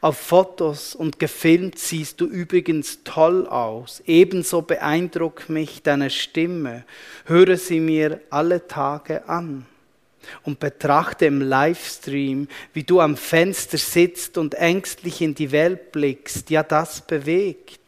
[0.00, 4.02] Auf Fotos und gefilmt siehst du übrigens toll aus.
[4.06, 6.84] Ebenso beeindruckt mich deine Stimme.
[7.24, 9.66] Höre sie mir alle Tage an
[10.42, 16.50] und betrachte im Livestream, wie du am Fenster sitzt und ängstlich in die Welt blickst.
[16.50, 17.80] Ja, das bewegt.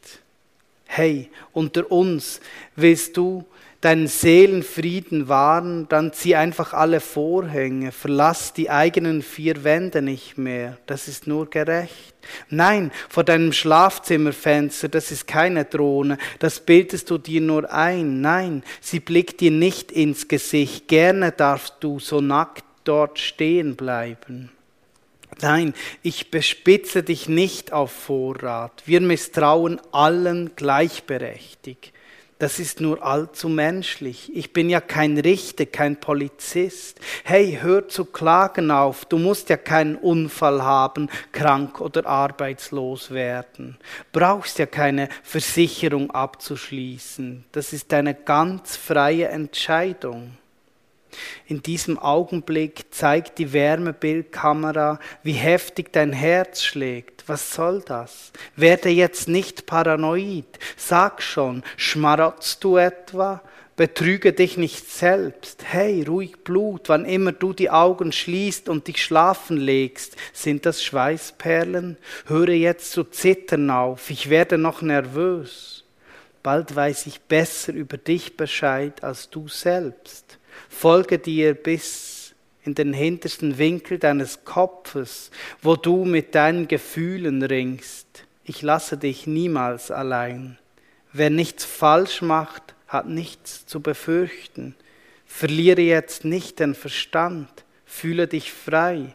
[0.87, 2.41] Hey, unter uns
[2.75, 3.45] willst du
[3.81, 10.79] deinen Seelenfrieden wahren, dann zieh einfach alle Vorhänge, verlass die eigenen vier Wände nicht mehr,
[10.87, 12.15] das ist nur gerecht.
[12.49, 18.21] Nein, vor deinem Schlafzimmerfenster, das ist keine Drohne, das bildest du dir nur ein.
[18.21, 24.51] Nein, sie blickt dir nicht ins Gesicht, gerne darfst du so nackt dort stehen bleiben.
[25.43, 28.83] Nein, ich bespitze dich nicht auf Vorrat.
[28.87, 31.93] Wir misstrauen allen gleichberechtigt.
[32.39, 34.31] Das ist nur allzu menschlich.
[34.35, 37.01] Ich bin ja kein Richter, kein Polizist.
[37.25, 39.07] Hey, hör zu klagen auf.
[39.07, 43.79] Du musst ja keinen Unfall haben, krank oder arbeitslos werden.
[44.13, 47.45] Brauchst ja keine Versicherung abzuschließen.
[47.53, 50.37] Das ist eine ganz freie Entscheidung.
[51.47, 57.29] In diesem Augenblick zeigt die Wärmebildkamera, wie heftig dein Herz schlägt.
[57.29, 58.33] Was soll das?
[58.57, 60.59] Werde jetzt nicht paranoid.
[60.77, 63.43] Sag schon, schmarotzt du etwa?
[63.77, 65.65] Betrüge dich nicht selbst.
[65.65, 70.83] Hey, ruhig Blut, wann immer du die Augen schließt und dich schlafen legst, sind das
[70.83, 71.99] Schweißperlen?
[72.25, 75.85] Höre jetzt zu zittern auf, ich werde noch nervös.
[76.43, 80.36] Bald weiß ich besser über dich Bescheid als du selbst
[80.77, 82.35] folge dir bis
[82.65, 85.31] in den hintersten Winkel deines Kopfes,
[85.63, 88.07] wo du mit deinen Gefühlen ringst.
[88.45, 90.59] Ich lasse dich niemals allein.
[91.13, 94.75] Wer nichts falsch macht, hat nichts zu befürchten.
[95.25, 97.49] Verliere jetzt nicht den Verstand,
[97.87, 99.15] fühle dich frei.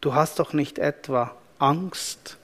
[0.00, 2.38] Du hast doch nicht etwa Angst.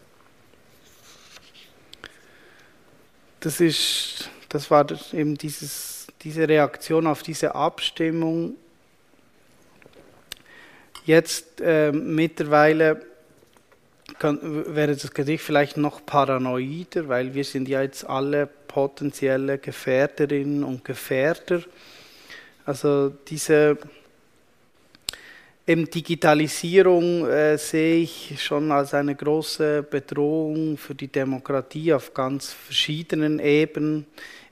[3.41, 8.57] Das ist, das war eben dieses diese Reaktion auf diese Abstimmung.
[11.05, 13.01] Jetzt äh, mittlerweile
[14.19, 20.65] kann, wäre das Gedicht vielleicht noch paranoider, weil wir sind ja jetzt alle potenzielle Gefährderinnen
[20.65, 21.63] und Gefährder.
[22.67, 23.79] Also diese
[25.69, 32.55] Eben Digitalisierung äh, sehe ich schon als eine große Bedrohung für die Demokratie auf ganz
[32.55, 34.07] verschiedenen Ebenen.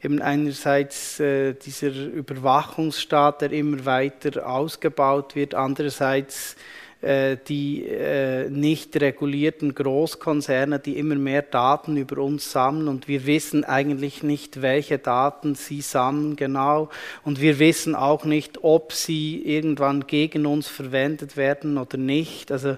[0.06, 6.54] Eben einerseits äh, dieser Überwachungsstaat, der immer weiter ausgebaut wird, andererseits
[7.00, 13.26] äh, die äh, nicht regulierten Großkonzerne, die immer mehr Daten über uns sammeln und wir
[13.26, 16.88] wissen eigentlich nicht, welche Daten sie sammeln genau
[17.24, 22.52] und wir wissen auch nicht, ob sie irgendwann gegen uns verwendet werden oder nicht.
[22.52, 22.76] Also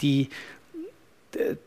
[0.00, 0.28] die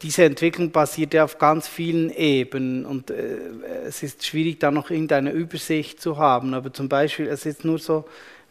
[0.02, 3.38] diese Entwicklung basiert ja auf ganz vielen Ebenen und äh,
[3.86, 6.54] es ist schwierig, da noch irgendeine Übersicht zu haben.
[6.54, 8.06] Aber zum Beispiel, es ist nur so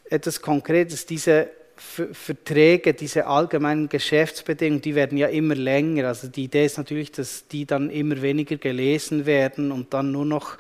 [0.09, 6.09] etwas Konkretes, diese Verträge, diese allgemeinen Geschäftsbedingungen, die werden ja immer länger.
[6.09, 10.27] Also die Idee ist natürlich, dass die dann immer weniger gelesen werden und dann nur
[10.27, 10.59] noch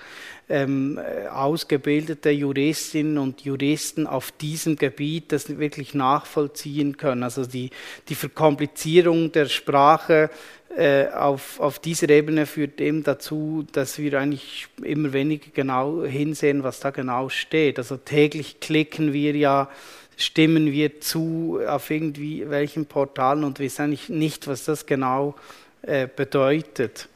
[0.50, 1.00] ähm,
[1.32, 7.22] ausgebildete Juristinnen und Juristen auf diesem Gebiet das wirklich nachvollziehen können.
[7.22, 7.70] Also die,
[8.08, 10.28] die Verkomplizierung der Sprache
[10.76, 16.64] äh, auf, auf dieser Ebene führt eben dazu, dass wir eigentlich immer weniger genau hinsehen,
[16.64, 17.78] was da genau steht.
[17.78, 19.70] Also täglich klicken wir ja
[20.16, 25.34] stimmen wir zu auf irgendwie welchen Portalen und wissen eigentlich nicht, was das genau
[25.82, 27.08] äh, bedeutet.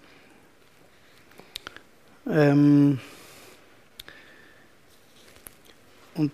[2.27, 2.99] Ähm
[6.15, 6.33] und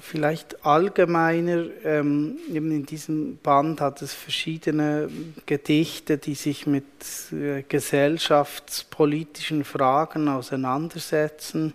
[0.00, 5.08] vielleicht allgemeiner, ähm, eben in diesem Band hat es verschiedene
[5.46, 6.84] Gedichte, die sich mit
[7.32, 11.74] äh, gesellschaftspolitischen Fragen auseinandersetzen.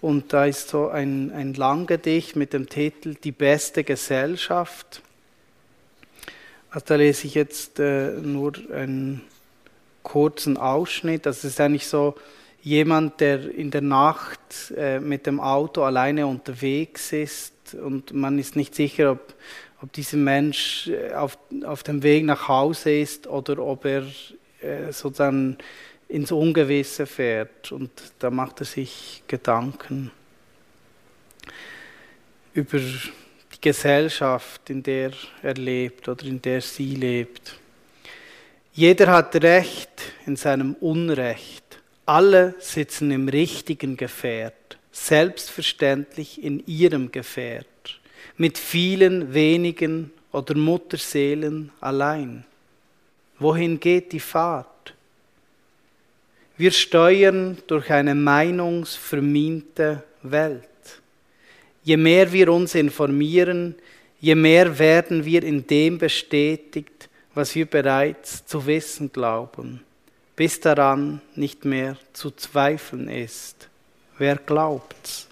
[0.00, 5.02] Und da ist so ein, ein Langgedicht mit dem Titel Die beste Gesellschaft.
[6.70, 9.22] Also da lese ich jetzt äh, nur einen
[10.02, 11.26] kurzen Ausschnitt.
[11.26, 12.14] Das ist eigentlich so
[12.62, 18.56] jemand, der in der Nacht äh, mit dem Auto alleine unterwegs ist und man ist
[18.56, 19.34] nicht sicher, ob,
[19.82, 24.02] ob dieser Mensch äh, auf, auf dem Weg nach Hause ist oder ob er
[24.60, 25.56] äh, sozusagen
[26.08, 30.10] ins Ungewisse fährt und da macht er sich Gedanken
[32.52, 37.56] über die Gesellschaft, in der er lebt oder in der sie lebt.
[38.72, 39.90] Jeder hat Recht
[40.26, 41.59] in seinem Unrecht.
[42.10, 48.00] Alle sitzen im richtigen Gefährt, selbstverständlich in ihrem Gefährt,
[48.36, 52.44] mit vielen wenigen oder Mutterseelen allein.
[53.38, 54.92] Wohin geht die Fahrt?
[56.56, 60.64] Wir steuern durch eine meinungsvermiente Welt.
[61.84, 63.76] Je mehr wir uns informieren,
[64.18, 69.84] je mehr werden wir in dem bestätigt, was wir bereits zu wissen glauben,
[70.40, 73.68] bis daran nicht mehr zu zweifeln ist.
[74.16, 75.28] Wer glaubt's?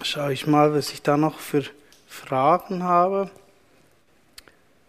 [0.00, 1.64] Schau ich mal, was ich da noch für
[2.08, 3.30] Fragen habe.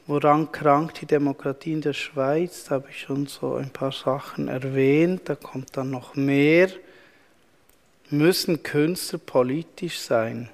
[0.07, 2.63] Woran krankt die Demokratie in der Schweiz?
[2.63, 5.23] Da habe ich schon so ein paar Sachen erwähnt.
[5.25, 6.69] Da kommt dann noch mehr.
[8.09, 10.49] Müssen Künstler politisch sein?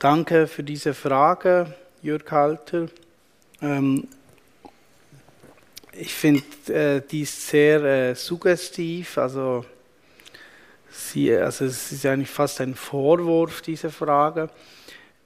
[0.00, 2.86] Danke für diese Frage, Jörg Halter.
[3.60, 4.08] Ähm,
[5.92, 9.18] ich finde äh, die sehr äh, suggestiv.
[9.18, 9.66] Also,
[10.90, 14.48] sie, also es ist eigentlich fast ein Vorwurf, diese Frage.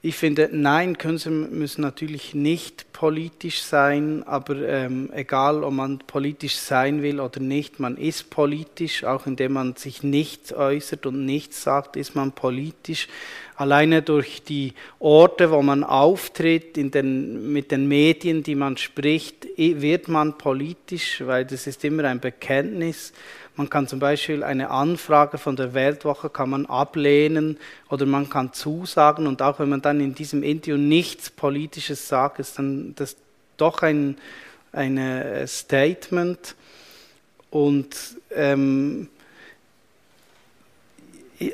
[0.06, 6.56] Ich finde, nein, Künstler müssen natürlich nicht politisch sein, aber ähm, egal, ob man politisch
[6.56, 11.62] sein will oder nicht, man ist politisch, auch indem man sich nichts äußert und nichts
[11.62, 13.08] sagt, ist man politisch.
[13.56, 20.08] Alleine durch die Orte, wo man auftritt, den, mit den Medien, die man spricht, wird
[20.08, 23.14] man politisch, weil das ist immer ein Bekenntnis.
[23.56, 27.56] Man kann zum Beispiel eine Anfrage von der Weltwoche kann man ablehnen
[27.88, 32.40] oder man kann zusagen und auch wenn man dann in diesem Interview nichts Politisches sagt,
[32.40, 33.16] ist dann das
[33.56, 34.16] doch ein
[34.74, 36.54] eine Statement.
[37.50, 37.96] Und
[38.35, 39.08] ähm,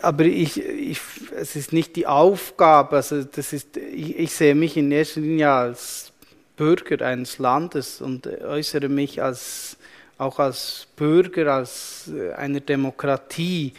[0.03, 1.01] aber ich, ich,
[1.37, 5.51] es ist nicht die Aufgabe, also das ist, ich, ich sehe mich in erster Linie
[5.51, 6.13] als
[6.57, 9.77] Bürger eines Landes und äußere mich als
[10.21, 13.73] auch als Bürger, als äh, einer Demokratie.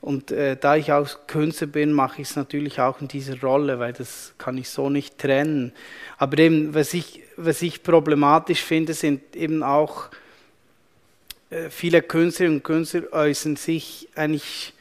[0.00, 3.78] Und äh, da ich auch Künstler bin, mache ich es natürlich auch in dieser Rolle,
[3.80, 5.72] weil das kann ich so nicht trennen.
[6.16, 10.08] Aber eben, was ich, was ich problematisch finde, sind eben auch
[11.50, 14.74] äh, viele Künstlerinnen und Künstler äußern sich eigentlich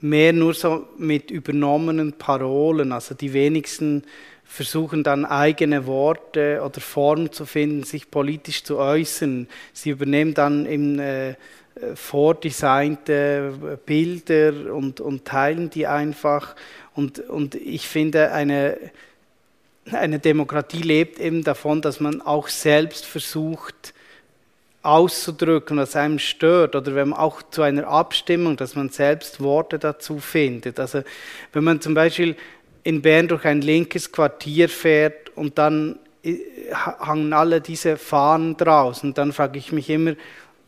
[0.00, 2.92] mehr nur so mit übernommenen Parolen.
[2.92, 4.04] Also die wenigsten
[4.48, 9.46] versuchen dann eigene Worte oder Formen zu finden, sich politisch zu äußern.
[9.72, 11.34] Sie übernehmen dann im äh,
[11.94, 16.56] vordesignte Bilder und, und teilen die einfach.
[16.94, 18.78] Und, und ich finde, eine,
[19.92, 23.94] eine Demokratie lebt eben davon, dass man auch selbst versucht,
[24.82, 29.78] auszudrücken, was einem stört, oder wenn man auch zu einer Abstimmung, dass man selbst Worte
[29.78, 30.80] dazu findet.
[30.80, 31.02] Also
[31.52, 32.36] wenn man zum Beispiel
[32.84, 36.38] in Bern durch ein linkes Quartier fährt und dann äh,
[36.72, 40.14] hangen alle diese Fahnen draußen, dann frage ich mich immer,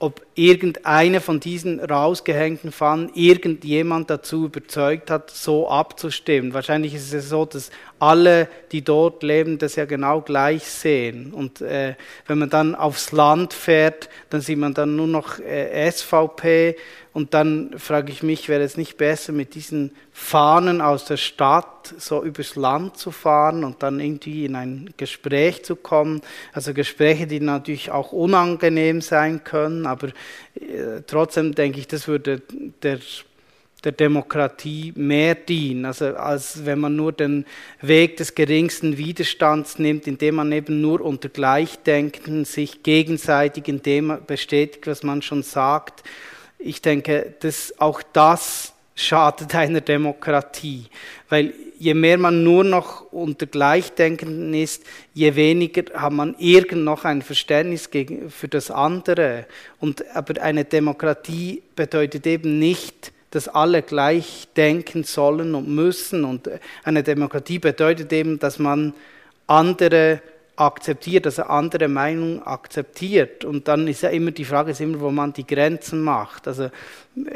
[0.00, 6.54] ob irgendeine von diesen rausgehängten Fahnen irgendjemand dazu überzeugt hat, so abzustimmen.
[6.54, 11.34] Wahrscheinlich ist es so, dass alle, die dort leben, das ja genau gleich sehen.
[11.34, 11.96] Und äh,
[12.26, 16.76] wenn man dann aufs Land fährt, dann sieht man dann nur noch äh, SVP
[17.12, 21.94] und dann frage ich mich, wäre es nicht besser, mit diesen Fahnen aus der Stadt
[21.98, 26.20] so übers Land zu fahren und dann irgendwie in ein Gespräch zu kommen?
[26.52, 30.08] Also Gespräche, die natürlich auch unangenehm sein können, aber
[30.54, 32.42] äh, trotzdem denke ich, das würde
[32.82, 32.98] der
[33.82, 37.46] der Demokratie mehr dienen, also als wenn man nur den
[37.80, 44.18] Weg des geringsten Widerstands nimmt, indem man eben nur unter Gleichdenken sich gegenseitig in dem
[44.26, 46.04] bestätigt, was man schon sagt
[46.60, 50.86] ich denke, dass auch das schadet einer Demokratie,
[51.28, 54.84] weil je mehr man nur noch unter Gleichdenken ist,
[55.14, 57.88] je weniger hat man irgend noch ein Verständnis
[58.28, 59.47] für das andere.
[59.78, 66.24] Und, aber eine Demokratie bedeutet eben nicht, dass alle gleich denken sollen und müssen.
[66.24, 66.51] Und
[66.84, 68.93] eine Demokratie bedeutet eben, dass man
[69.47, 70.20] andere
[70.61, 73.44] akzeptiert, dass er andere Meinungen akzeptiert.
[73.44, 76.46] Und dann ist ja immer die Frage, ist immer, wo man die Grenzen macht.
[76.46, 76.70] Also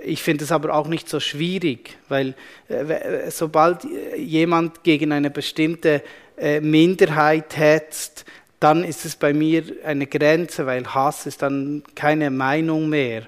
[0.04, 2.34] ich finde es aber auch nicht so schwierig, weil
[2.68, 3.80] äh, sobald
[4.16, 6.02] jemand gegen eine bestimmte
[6.36, 8.26] äh, Minderheit hetzt,
[8.60, 13.22] dann ist es bei mir eine Grenze, weil Hass ist dann keine Meinung mehr.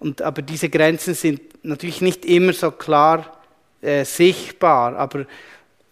[0.00, 3.38] Und, aber diese Grenzen sind natürlich nicht immer so klar
[3.80, 5.26] äh, sichtbar, aber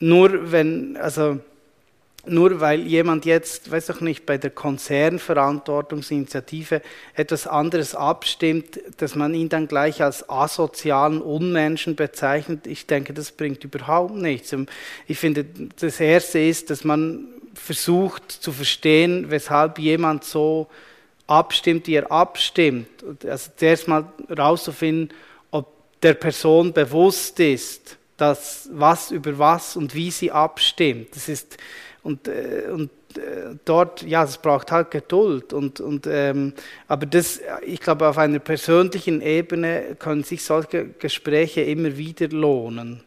[0.01, 1.39] nur wenn, also
[2.27, 6.83] nur weil jemand jetzt, weiß ich nicht, bei der Konzernverantwortungsinitiative
[7.15, 13.33] etwas anderes abstimmt, dass man ihn dann gleich als asozialen Unmenschen bezeichnet, ich denke, das
[13.33, 14.55] bringt überhaupt nichts.
[15.07, 15.45] Ich finde,
[15.79, 20.69] das Erste ist, dass man versucht zu verstehen, weshalb jemand so
[21.27, 22.89] abstimmt, wie er abstimmt.
[23.25, 25.15] Also zuerst mal herauszufinden,
[25.51, 25.69] ob
[26.01, 31.17] der Person bewusst ist, dass was über was und wie sie abstimmt.
[31.17, 31.57] Das ist
[32.05, 35.53] und, äh, und äh, dort, ja, es braucht halt Geduld.
[35.53, 36.53] Und, und, ähm,
[36.87, 43.03] aber das, ich glaube, auf einer persönlichen Ebene können sich solche Gespräche immer wieder lohnen.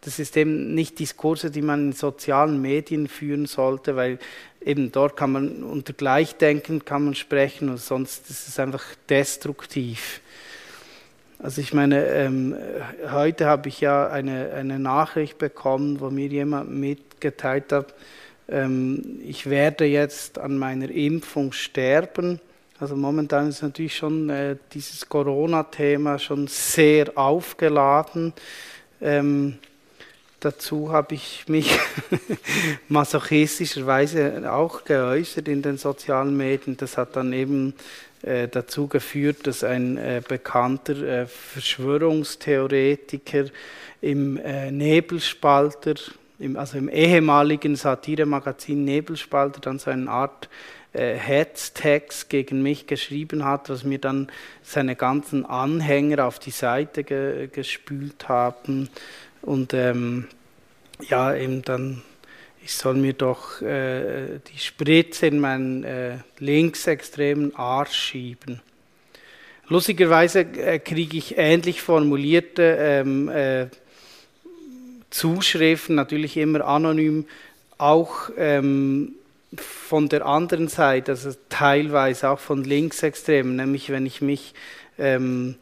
[0.00, 4.18] Das ist eben nicht Diskurse, die man in sozialen Medien führen sollte, weil
[4.64, 10.20] eben dort kann man unter Gleichdenken kann man sprechen und sonst ist es einfach destruktiv.
[11.40, 12.56] Also ich meine, ähm,
[13.10, 17.94] heute habe ich ja eine, eine Nachricht bekommen, wo mir jemand mitgeteilt hat,
[18.48, 22.40] ähm, ich werde jetzt an meiner Impfung sterben.
[22.80, 28.32] Also momentan ist natürlich schon äh, dieses Corona-Thema schon sehr aufgeladen.
[29.00, 29.58] Ähm,
[30.40, 31.78] dazu habe ich mich
[32.88, 36.76] masochistischerweise auch geäußert in den sozialen Medien.
[36.76, 37.74] Das hat dann eben
[38.22, 43.46] äh, dazu geführt, dass ein äh, bekannter äh, Verschwörungstheoretiker
[44.00, 45.94] im äh, Nebelspalter
[46.38, 50.48] im, also im ehemaligen Satiremagazin Nebelspalter dann so eine Art
[50.92, 54.28] äh, Hetztext gegen mich geschrieben hat, was mir dann
[54.62, 58.88] seine ganzen Anhänger auf die Seite ge gespült haben
[59.42, 60.28] und ähm,
[61.08, 62.02] ja, eben dann,
[62.62, 68.60] ich soll mir doch äh, die Spritze in meinen äh, linksextremen Arsch schieben.
[69.68, 73.66] Lustigerweise äh, kriege ich ähnlich formulierte ähm, äh,
[75.10, 77.26] Zuschriften, natürlich immer anonym,
[77.78, 79.12] auch ähm,
[79.56, 84.54] von der anderen Seite, also teilweise auch von Linksextremen, nämlich wenn ich mich
[84.98, 85.56] ähm,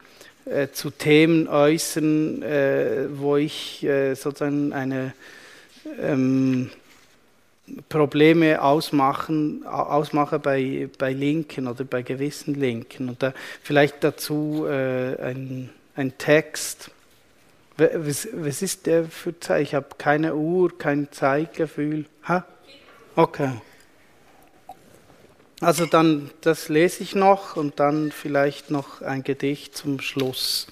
[0.45, 5.13] äh, zu Themen äußern, äh, wo ich äh, sozusagen eine
[6.01, 6.69] ähm,
[7.89, 13.09] Probleme ausmachen, ausmache bei, bei Linken oder bei gewissen Linken.
[13.09, 16.91] Und da vielleicht dazu äh, ein, ein Text.
[17.77, 19.61] Was, was ist der für Zeit?
[19.61, 22.05] Ich habe keine Uhr, kein Zeitgefühl.
[22.27, 22.43] Ha?
[23.15, 23.51] Okay.
[25.59, 30.67] Also dann, das lese ich noch und dann vielleicht noch ein Gedicht zum Schluss.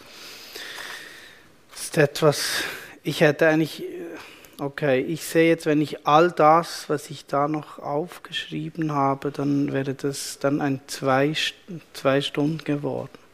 [1.71, 2.63] Das ist etwas,
[3.03, 3.83] ich hätte eigentlich,
[4.59, 9.73] okay, ich sehe jetzt, wenn ich all das, was ich da noch aufgeschrieben habe, dann
[9.73, 11.33] wäre das dann ein zwei,
[11.93, 13.24] zwei Stunden geworden.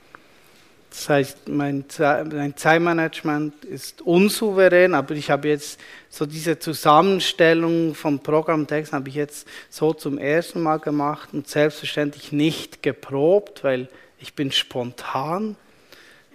[0.92, 1.86] Das heißt, mein,
[2.34, 5.80] mein Zeitmanagement ist unsouverän, aber ich habe jetzt
[6.10, 12.34] so diese Zusammenstellung vom Programmtext habe ich jetzt so zum ersten Mal gemacht und selbstverständlich
[12.34, 13.88] nicht geprobt, weil
[14.20, 15.56] ich bin spontan.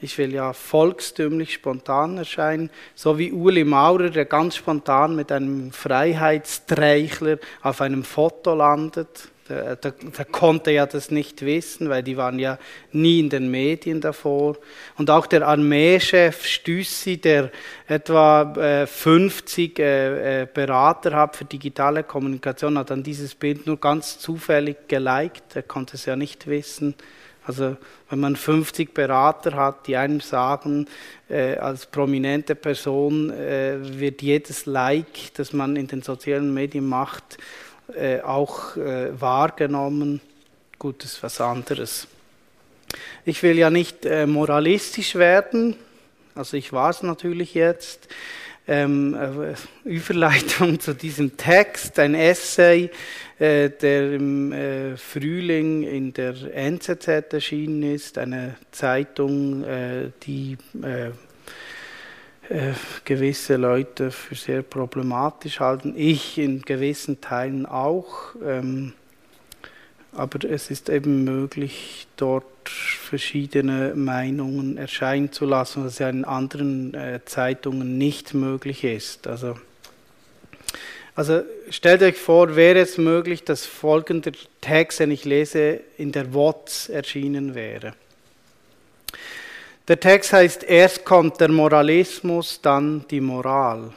[0.00, 5.70] Ich will ja volkstümlich spontan erscheinen, so wie Uli Maurer, der ganz spontan mit einem
[5.70, 9.28] Freiheitstreichler auf einem Foto landet.
[9.48, 9.92] Der, der,
[10.30, 12.58] konnte ja das nicht wissen, weil die waren ja
[12.92, 14.56] nie in den Medien davor.
[14.96, 17.50] Und auch der Armeechef Stüssi, der
[17.86, 23.78] etwa äh, 50 äh, äh, Berater hat für digitale Kommunikation, hat dann dieses Bild nur
[23.78, 25.54] ganz zufällig geliked.
[25.54, 26.94] Er konnte es ja nicht wissen.
[27.46, 27.76] Also
[28.10, 30.86] wenn man 50 Berater hat, die einem sagen,
[31.28, 37.38] äh, als prominente Person äh, wird jedes Like, das man in den sozialen Medien macht,
[37.94, 40.20] äh, auch äh, wahrgenommen.
[40.78, 42.06] Gut, ist was anderes.
[43.24, 45.76] Ich will ja nicht äh, moralistisch werden,
[46.34, 48.08] also ich war es natürlich jetzt.
[48.68, 52.90] Ähm, äh, Überleitung zu diesem Text, ein Essay,
[53.38, 59.64] äh, der im äh, Frühling in der NZZ erschienen ist, eine Zeitung,
[60.24, 60.58] die
[62.48, 62.72] äh,
[63.04, 65.94] gewisse Leute für sehr problematisch halten.
[65.96, 68.34] Ich in gewissen Teilen auch.
[68.44, 68.92] Ähm,
[70.12, 76.94] aber es ist eben möglich, dort verschiedene Meinungen erscheinen zu lassen, was ja in anderen
[76.94, 79.26] äh, Zeitungen nicht möglich ist.
[79.26, 79.58] Also,
[81.14, 84.32] also stellt euch vor, wäre es möglich, dass folgender
[84.62, 87.92] Text, den ich lese, in der WOTS erschienen wäre.
[89.88, 93.92] Der Text heißt, erst kommt der Moralismus, dann die Moral.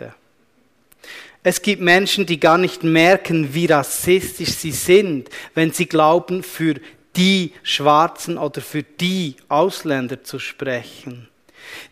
[1.44, 6.74] Es gibt Menschen, die gar nicht merken, wie rassistisch sie sind, wenn sie glauben, für
[7.16, 11.28] die Schwarzen oder für die Ausländer zu sprechen.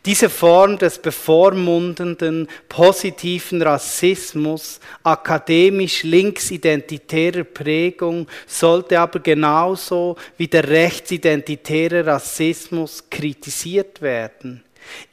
[0.04, 12.06] Diese Form des bevormundenden, positiven Rassismus, akademisch linksidentitärer Prägung, sollte aber genauso wie der rechtsidentitäre
[12.06, 14.62] Rassismus kritisiert werden.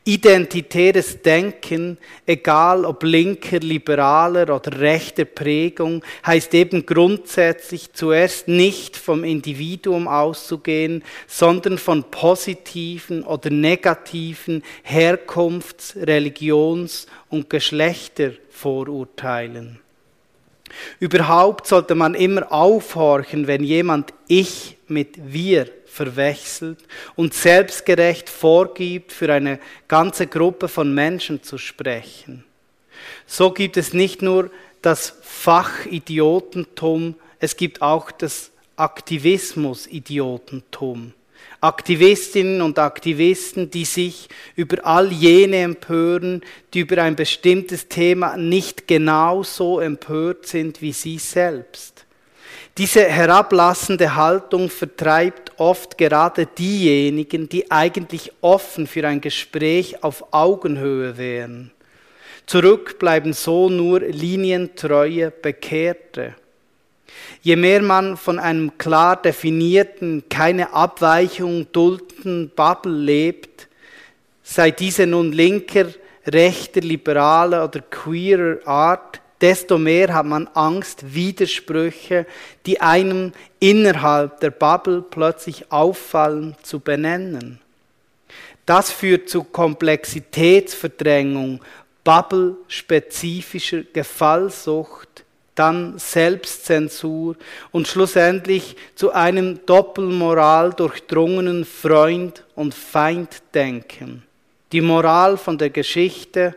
[0.03, 9.26] Identitäres Denken, egal ob linker, liberaler oder rechter Prägung, heißt eben grundsätzlich zuerst nicht vom
[9.26, 19.82] Individuum auszugehen, sondern von positiven oder negativen Herkunfts-, Religions- und Geschlechtervorurteilen.
[20.99, 26.79] Überhaupt sollte man immer aufhorchen, wenn jemand ich mit wir verwechselt
[27.15, 32.43] und selbstgerecht vorgibt, für eine ganze Gruppe von Menschen zu sprechen.
[33.25, 41.13] So gibt es nicht nur das Fachidiotentum, es gibt auch das Aktivismus-Idiotentum.
[41.59, 46.43] Aktivistinnen und Aktivisten, die sich über all jene empören,
[46.73, 52.05] die über ein bestimmtes Thema nicht genauso empört sind wie sie selbst.
[52.78, 61.17] Diese herablassende Haltung vertreibt oft gerade diejenigen, die eigentlich offen für ein Gespräch auf Augenhöhe
[61.17, 61.71] wären.
[62.45, 66.36] Zurück bleiben so nur linientreue Bekehrte.
[67.41, 73.67] Je mehr man von einem klar definierten, keine Abweichung duldenden Bubble lebt,
[74.43, 75.88] sei diese nun linker,
[76.28, 82.25] rechter, liberaler oder queerer Art, desto mehr hat man Angst, Widersprüche,
[82.65, 87.59] die einem innerhalb der Bubble plötzlich auffallen, zu benennen.
[88.65, 91.61] Das führt zu Komplexitätsverdrängung,
[92.03, 95.23] bubble-spezifischer Gefallsucht,
[95.55, 97.35] dann Selbstzensur
[97.71, 104.23] und schlussendlich zu einem doppelmoral durchdrungenen Freund- und Feinddenken.
[104.71, 106.55] Die Moral von der Geschichte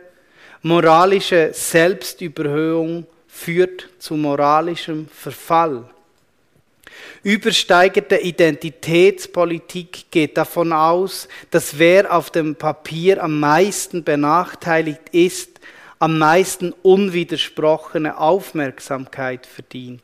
[7.23, 15.59] Übersteigerte Identitätspolitik geht davon aus, dass wer auf dem Papier am meisten benachteiligt ist,
[15.97, 20.03] am meisten unwidersprochene Aufmerksamkeit verdient.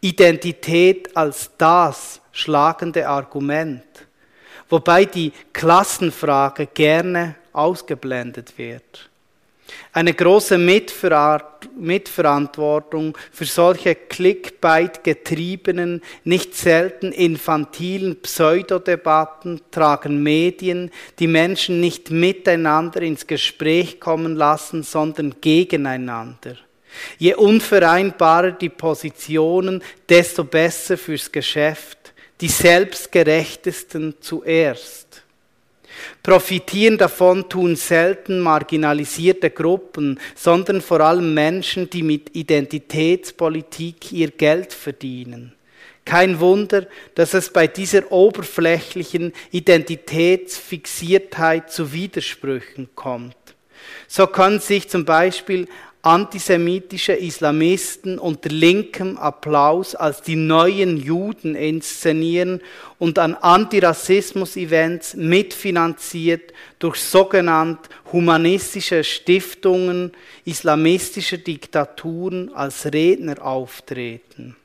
[0.00, 3.82] Identität als das schlagende Argument,
[4.68, 9.08] wobei die Klassenfrage gerne ausgeblendet wird.
[9.92, 22.10] Eine große Mitverantwortung für solche Clickbait-getriebenen, nicht selten infantilen Pseudodebatten tragen Medien, die Menschen nicht
[22.10, 26.56] miteinander ins Gespräch kommen lassen, sondern gegeneinander.
[27.18, 31.98] Je unvereinbarer die Positionen, desto besser fürs Geschäft.
[32.40, 35.24] Die selbstgerechtesten zuerst.
[36.22, 44.72] Profitieren davon tun selten marginalisierte Gruppen, sondern vor allem Menschen, die mit Identitätspolitik ihr Geld
[44.72, 45.52] verdienen.
[46.04, 53.36] Kein Wunder, dass es bei dieser oberflächlichen Identitätsfixiertheit zu Widersprüchen kommt.
[54.06, 55.68] So können sich zum Beispiel
[56.02, 62.60] antisemitische Islamisten unter linkem Applaus als die neuen Juden inszenieren
[62.98, 67.80] und an Antirassismus-Events mitfinanziert durch sogenannt
[68.12, 70.12] humanistische Stiftungen
[70.44, 74.56] islamistischer Diktaturen als Redner auftreten.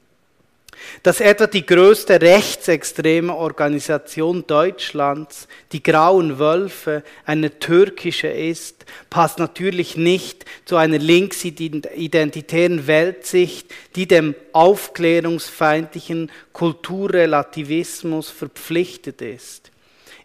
[1.04, 9.98] Dass etwa die größte rechtsextreme Organisation Deutschlands, die Grauen Wölfe, eine türkische ist, passt natürlich
[9.98, 19.72] nicht zu einer linksidentitären Weltsicht, die dem aufklärungsfeindlichen Kulturrelativismus verpflichtet ist.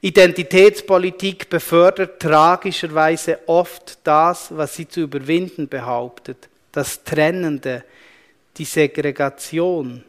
[0.00, 7.82] Identitätspolitik befördert tragischerweise oft das, was sie zu überwinden behauptet, das Trennende,
[8.56, 10.04] die Segregation,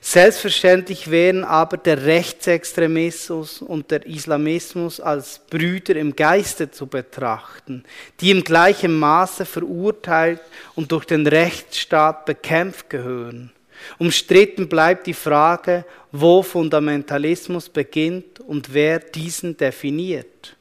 [0.00, 7.84] Selbstverständlich wären aber der Rechtsextremismus und der Islamismus als Brüder im Geiste zu betrachten,
[8.20, 10.40] die im gleichen Maße verurteilt
[10.76, 13.52] und durch den Rechtsstaat bekämpft gehören.
[13.98, 20.56] Umstritten bleibt die Frage, wo Fundamentalismus beginnt und wer diesen definiert.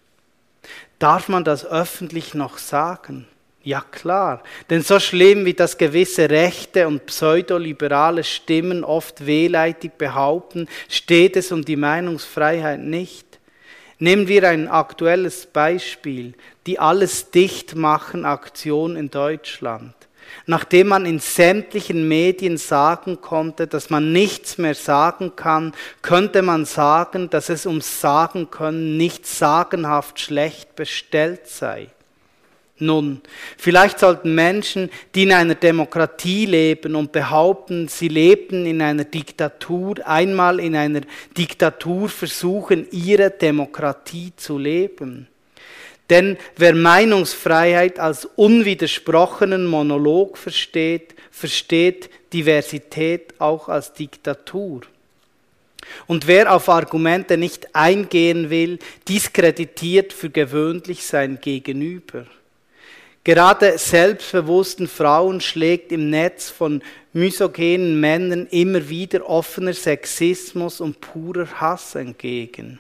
[0.99, 3.27] Darf man das öffentlich noch sagen?
[3.67, 10.69] Ja klar, denn so schlimm wie das gewisse rechte und pseudoliberale Stimmen oft wehleidig behaupten,
[10.87, 13.39] steht es um die Meinungsfreiheit nicht.
[13.99, 16.33] Nehmen wir ein aktuelles Beispiel,
[16.65, 19.93] die Alles dicht machen Aktion in Deutschland.
[20.45, 26.63] Nachdem man in sämtlichen Medien sagen konnte, dass man nichts mehr sagen kann, könnte man
[26.63, 31.89] sagen, dass es ums Sagen können nicht sagenhaft schlecht bestellt sei.
[32.79, 33.21] Nun,
[33.57, 39.95] vielleicht sollten Menschen, die in einer Demokratie leben und behaupten, sie lebten in einer Diktatur,
[40.05, 41.01] einmal in einer
[41.35, 45.27] Diktatur versuchen, ihre Demokratie zu leben.
[46.11, 54.81] Denn wer Meinungsfreiheit als unwidersprochenen Monolog versteht, versteht Diversität auch als Diktatur.
[56.05, 62.25] Und wer auf Argumente nicht eingehen will, diskreditiert für gewöhnlich sein Gegenüber.
[63.27, 71.59] Gerade selbstbewussten Frauen schlägt im Netz von misogenen Männern immer wieder offener Sexismus und purer
[71.59, 72.79] Hass entgegen.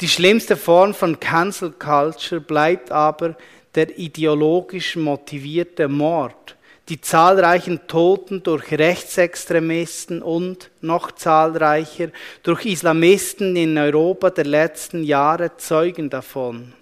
[0.00, 3.34] Die schlimmste Form von Cancel Culture bleibt aber
[3.74, 6.54] der ideologisch motivierte Mord,
[6.88, 12.10] die zahlreichen Toten durch Rechtsextremisten und noch zahlreicher
[12.44, 16.72] durch Islamisten in Europa der letzten Jahre zeugen davon.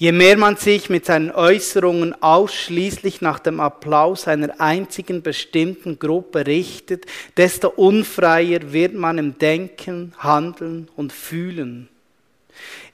[0.00, 6.46] Je mehr man sich mit seinen Äußerungen ausschließlich nach dem Applaus einer einzigen bestimmten Gruppe
[6.46, 7.04] richtet,
[7.36, 11.90] desto unfreier wird man im Denken, Handeln und Fühlen.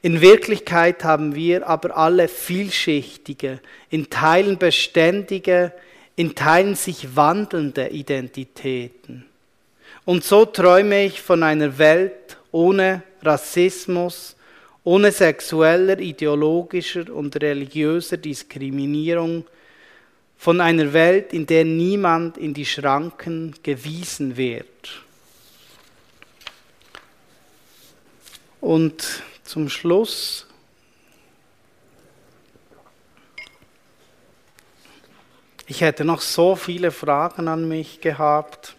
[0.02, 5.72] In Wirklichkeit haben wir aber alle vielschichtige, in Teilen beständige,
[6.16, 9.26] in Teilen sich wandelnde Identitäten.
[10.04, 14.35] Und so träume ich von einer Welt ohne Rassismus,
[14.86, 19.44] ohne sexueller, ideologischer und religiöser Diskriminierung,
[20.38, 25.02] von einer Welt, in der niemand in die Schranken gewiesen wird.
[28.60, 30.46] Und zum Schluss
[35.68, 38.75] Ich hätte noch so viele Fragen an mich gehabt.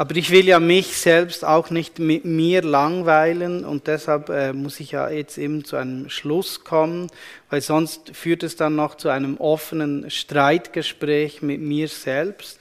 [0.00, 4.80] Aber ich will ja mich selbst auch nicht mit mir langweilen und deshalb äh, muss
[4.80, 7.10] ich ja jetzt eben zu einem Schluss kommen,
[7.50, 12.58] weil sonst führt es dann noch zu einem offenen Streitgespräch mit mir selbst.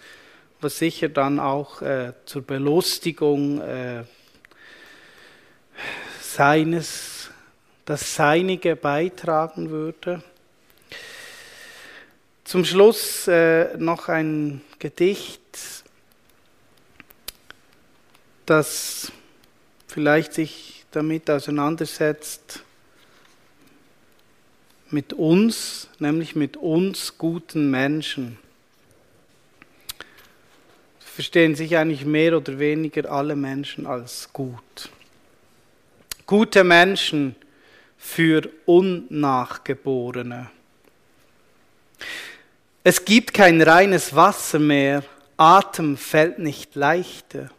[0.60, 4.04] was sicher dann auch äh, zur Belustigung äh,
[6.20, 7.30] seines,
[7.86, 10.22] das Seinige beitragen würde.
[12.44, 15.40] Zum Schluss äh, noch ein Gedicht,
[18.50, 19.12] das
[19.88, 22.64] vielleicht sich damit auseinandersetzt,
[24.90, 28.40] mit uns, nämlich mit uns guten Menschen.
[31.00, 34.90] Verstehen sich eigentlich mehr oder weniger alle Menschen als gut.
[36.26, 37.36] Gute Menschen
[37.98, 40.50] für Unnachgeborene.
[42.84, 45.04] Es gibt kein reines Wasser mehr,
[45.38, 47.52] Atem fällt nicht leichter,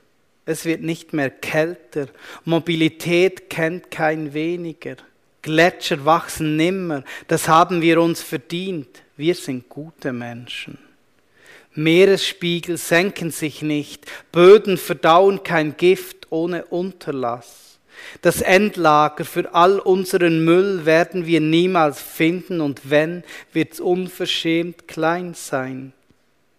[0.50, 2.08] es wird nicht mehr kälter,
[2.44, 4.96] Mobilität kennt kein weniger.
[5.42, 9.02] Gletscher wachsen nimmer, das haben wir uns verdient.
[9.16, 10.76] Wir sind gute Menschen.
[11.74, 17.78] Meeresspiegel senken sich nicht, Böden verdauen kein Gift ohne Unterlass.
[18.20, 23.22] Das Endlager für all unseren Müll werden wir niemals finden und wenn,
[23.52, 25.92] wird's unverschämt klein sein.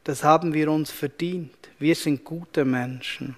[0.05, 1.51] Das haben wir uns verdient.
[1.77, 3.35] Wir sind gute Menschen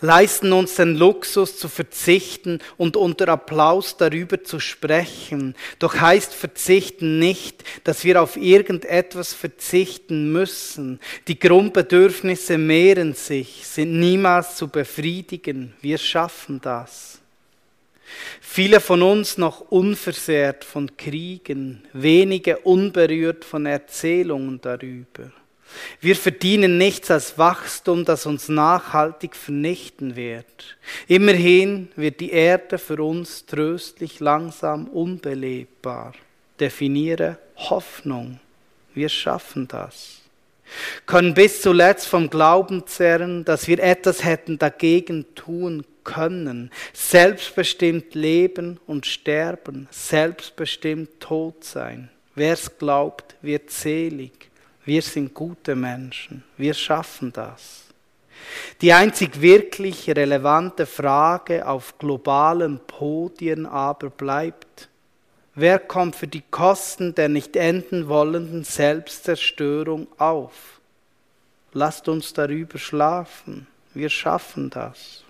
[0.00, 5.54] leisten uns den Luxus zu verzichten und unter Applaus darüber zu sprechen.
[5.78, 11.00] Doch heißt verzichten nicht, dass wir auf irgendetwas verzichten müssen.
[11.28, 15.74] Die Grundbedürfnisse mehren sich, sind niemals zu befriedigen.
[15.80, 17.20] Wir schaffen das.
[18.40, 25.32] Viele von uns noch unversehrt von Kriegen, wenige unberührt von Erzählungen darüber.
[26.00, 30.76] Wir verdienen nichts als Wachstum, das uns nachhaltig vernichten wird.
[31.06, 36.12] Immerhin wird die Erde für uns tröstlich langsam unbelebbar.
[36.58, 38.40] Definiere Hoffnung.
[38.94, 40.22] Wir schaffen das.
[41.06, 46.70] Können bis zuletzt vom Glauben zerren, dass wir etwas hätten dagegen tun können.
[46.92, 52.10] Selbstbestimmt leben und sterben, selbstbestimmt tot sein.
[52.34, 54.51] Wer es glaubt, wird selig.
[54.84, 56.42] Wir sind gute Menschen.
[56.56, 57.84] Wir schaffen das.
[58.80, 64.88] Die einzig wirklich relevante Frage auf globalen Podien aber bleibt,
[65.54, 70.80] wer kommt für die Kosten der nicht enden wollenden Selbstzerstörung auf?
[71.72, 73.68] Lasst uns darüber schlafen.
[73.94, 75.21] Wir schaffen das.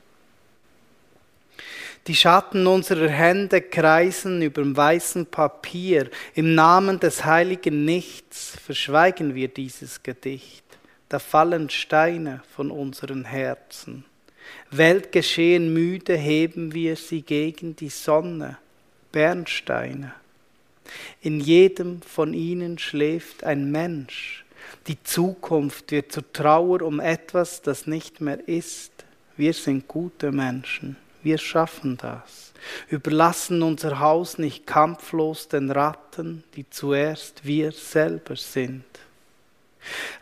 [2.09, 6.11] Die Schatten unserer Hände kreisen über dem weißen Papier.
[6.34, 10.64] Im Namen des heiligen Nichts verschweigen wir dieses Gedicht.
[11.09, 14.05] Da fallen Steine von unseren Herzen.
[14.72, 18.59] Weltgeschehen müde heben wir sie gegen die Sonne,
[19.12, 20.12] Bernsteine.
[21.20, 24.44] In jedem von ihnen schläft ein Mensch.
[24.88, 28.90] Die Zukunft wird zur Trauer um etwas, das nicht mehr ist.
[29.36, 30.96] Wir sind gute Menschen.
[31.22, 32.52] Wir schaffen das.
[32.88, 38.84] Überlassen unser Haus nicht kampflos den Ratten, die zuerst wir selber sind.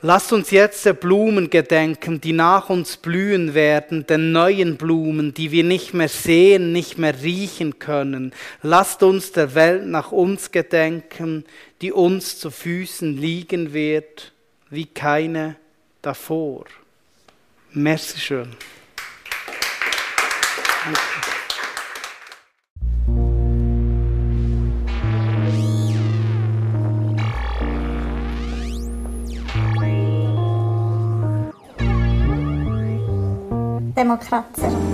[0.01, 5.51] Lasst uns jetzt der Blumen gedenken, die nach uns blühen werden, den neuen Blumen, die
[5.51, 8.33] wir nicht mehr sehen, nicht mehr riechen können.
[8.63, 11.45] Lasst uns der Welt nach uns gedenken,
[11.83, 14.33] die uns zu Füßen liegen wird,
[14.71, 15.57] wie keine
[16.01, 16.65] davor.
[17.73, 18.57] Merci schön.
[33.95, 34.90] Demokrater.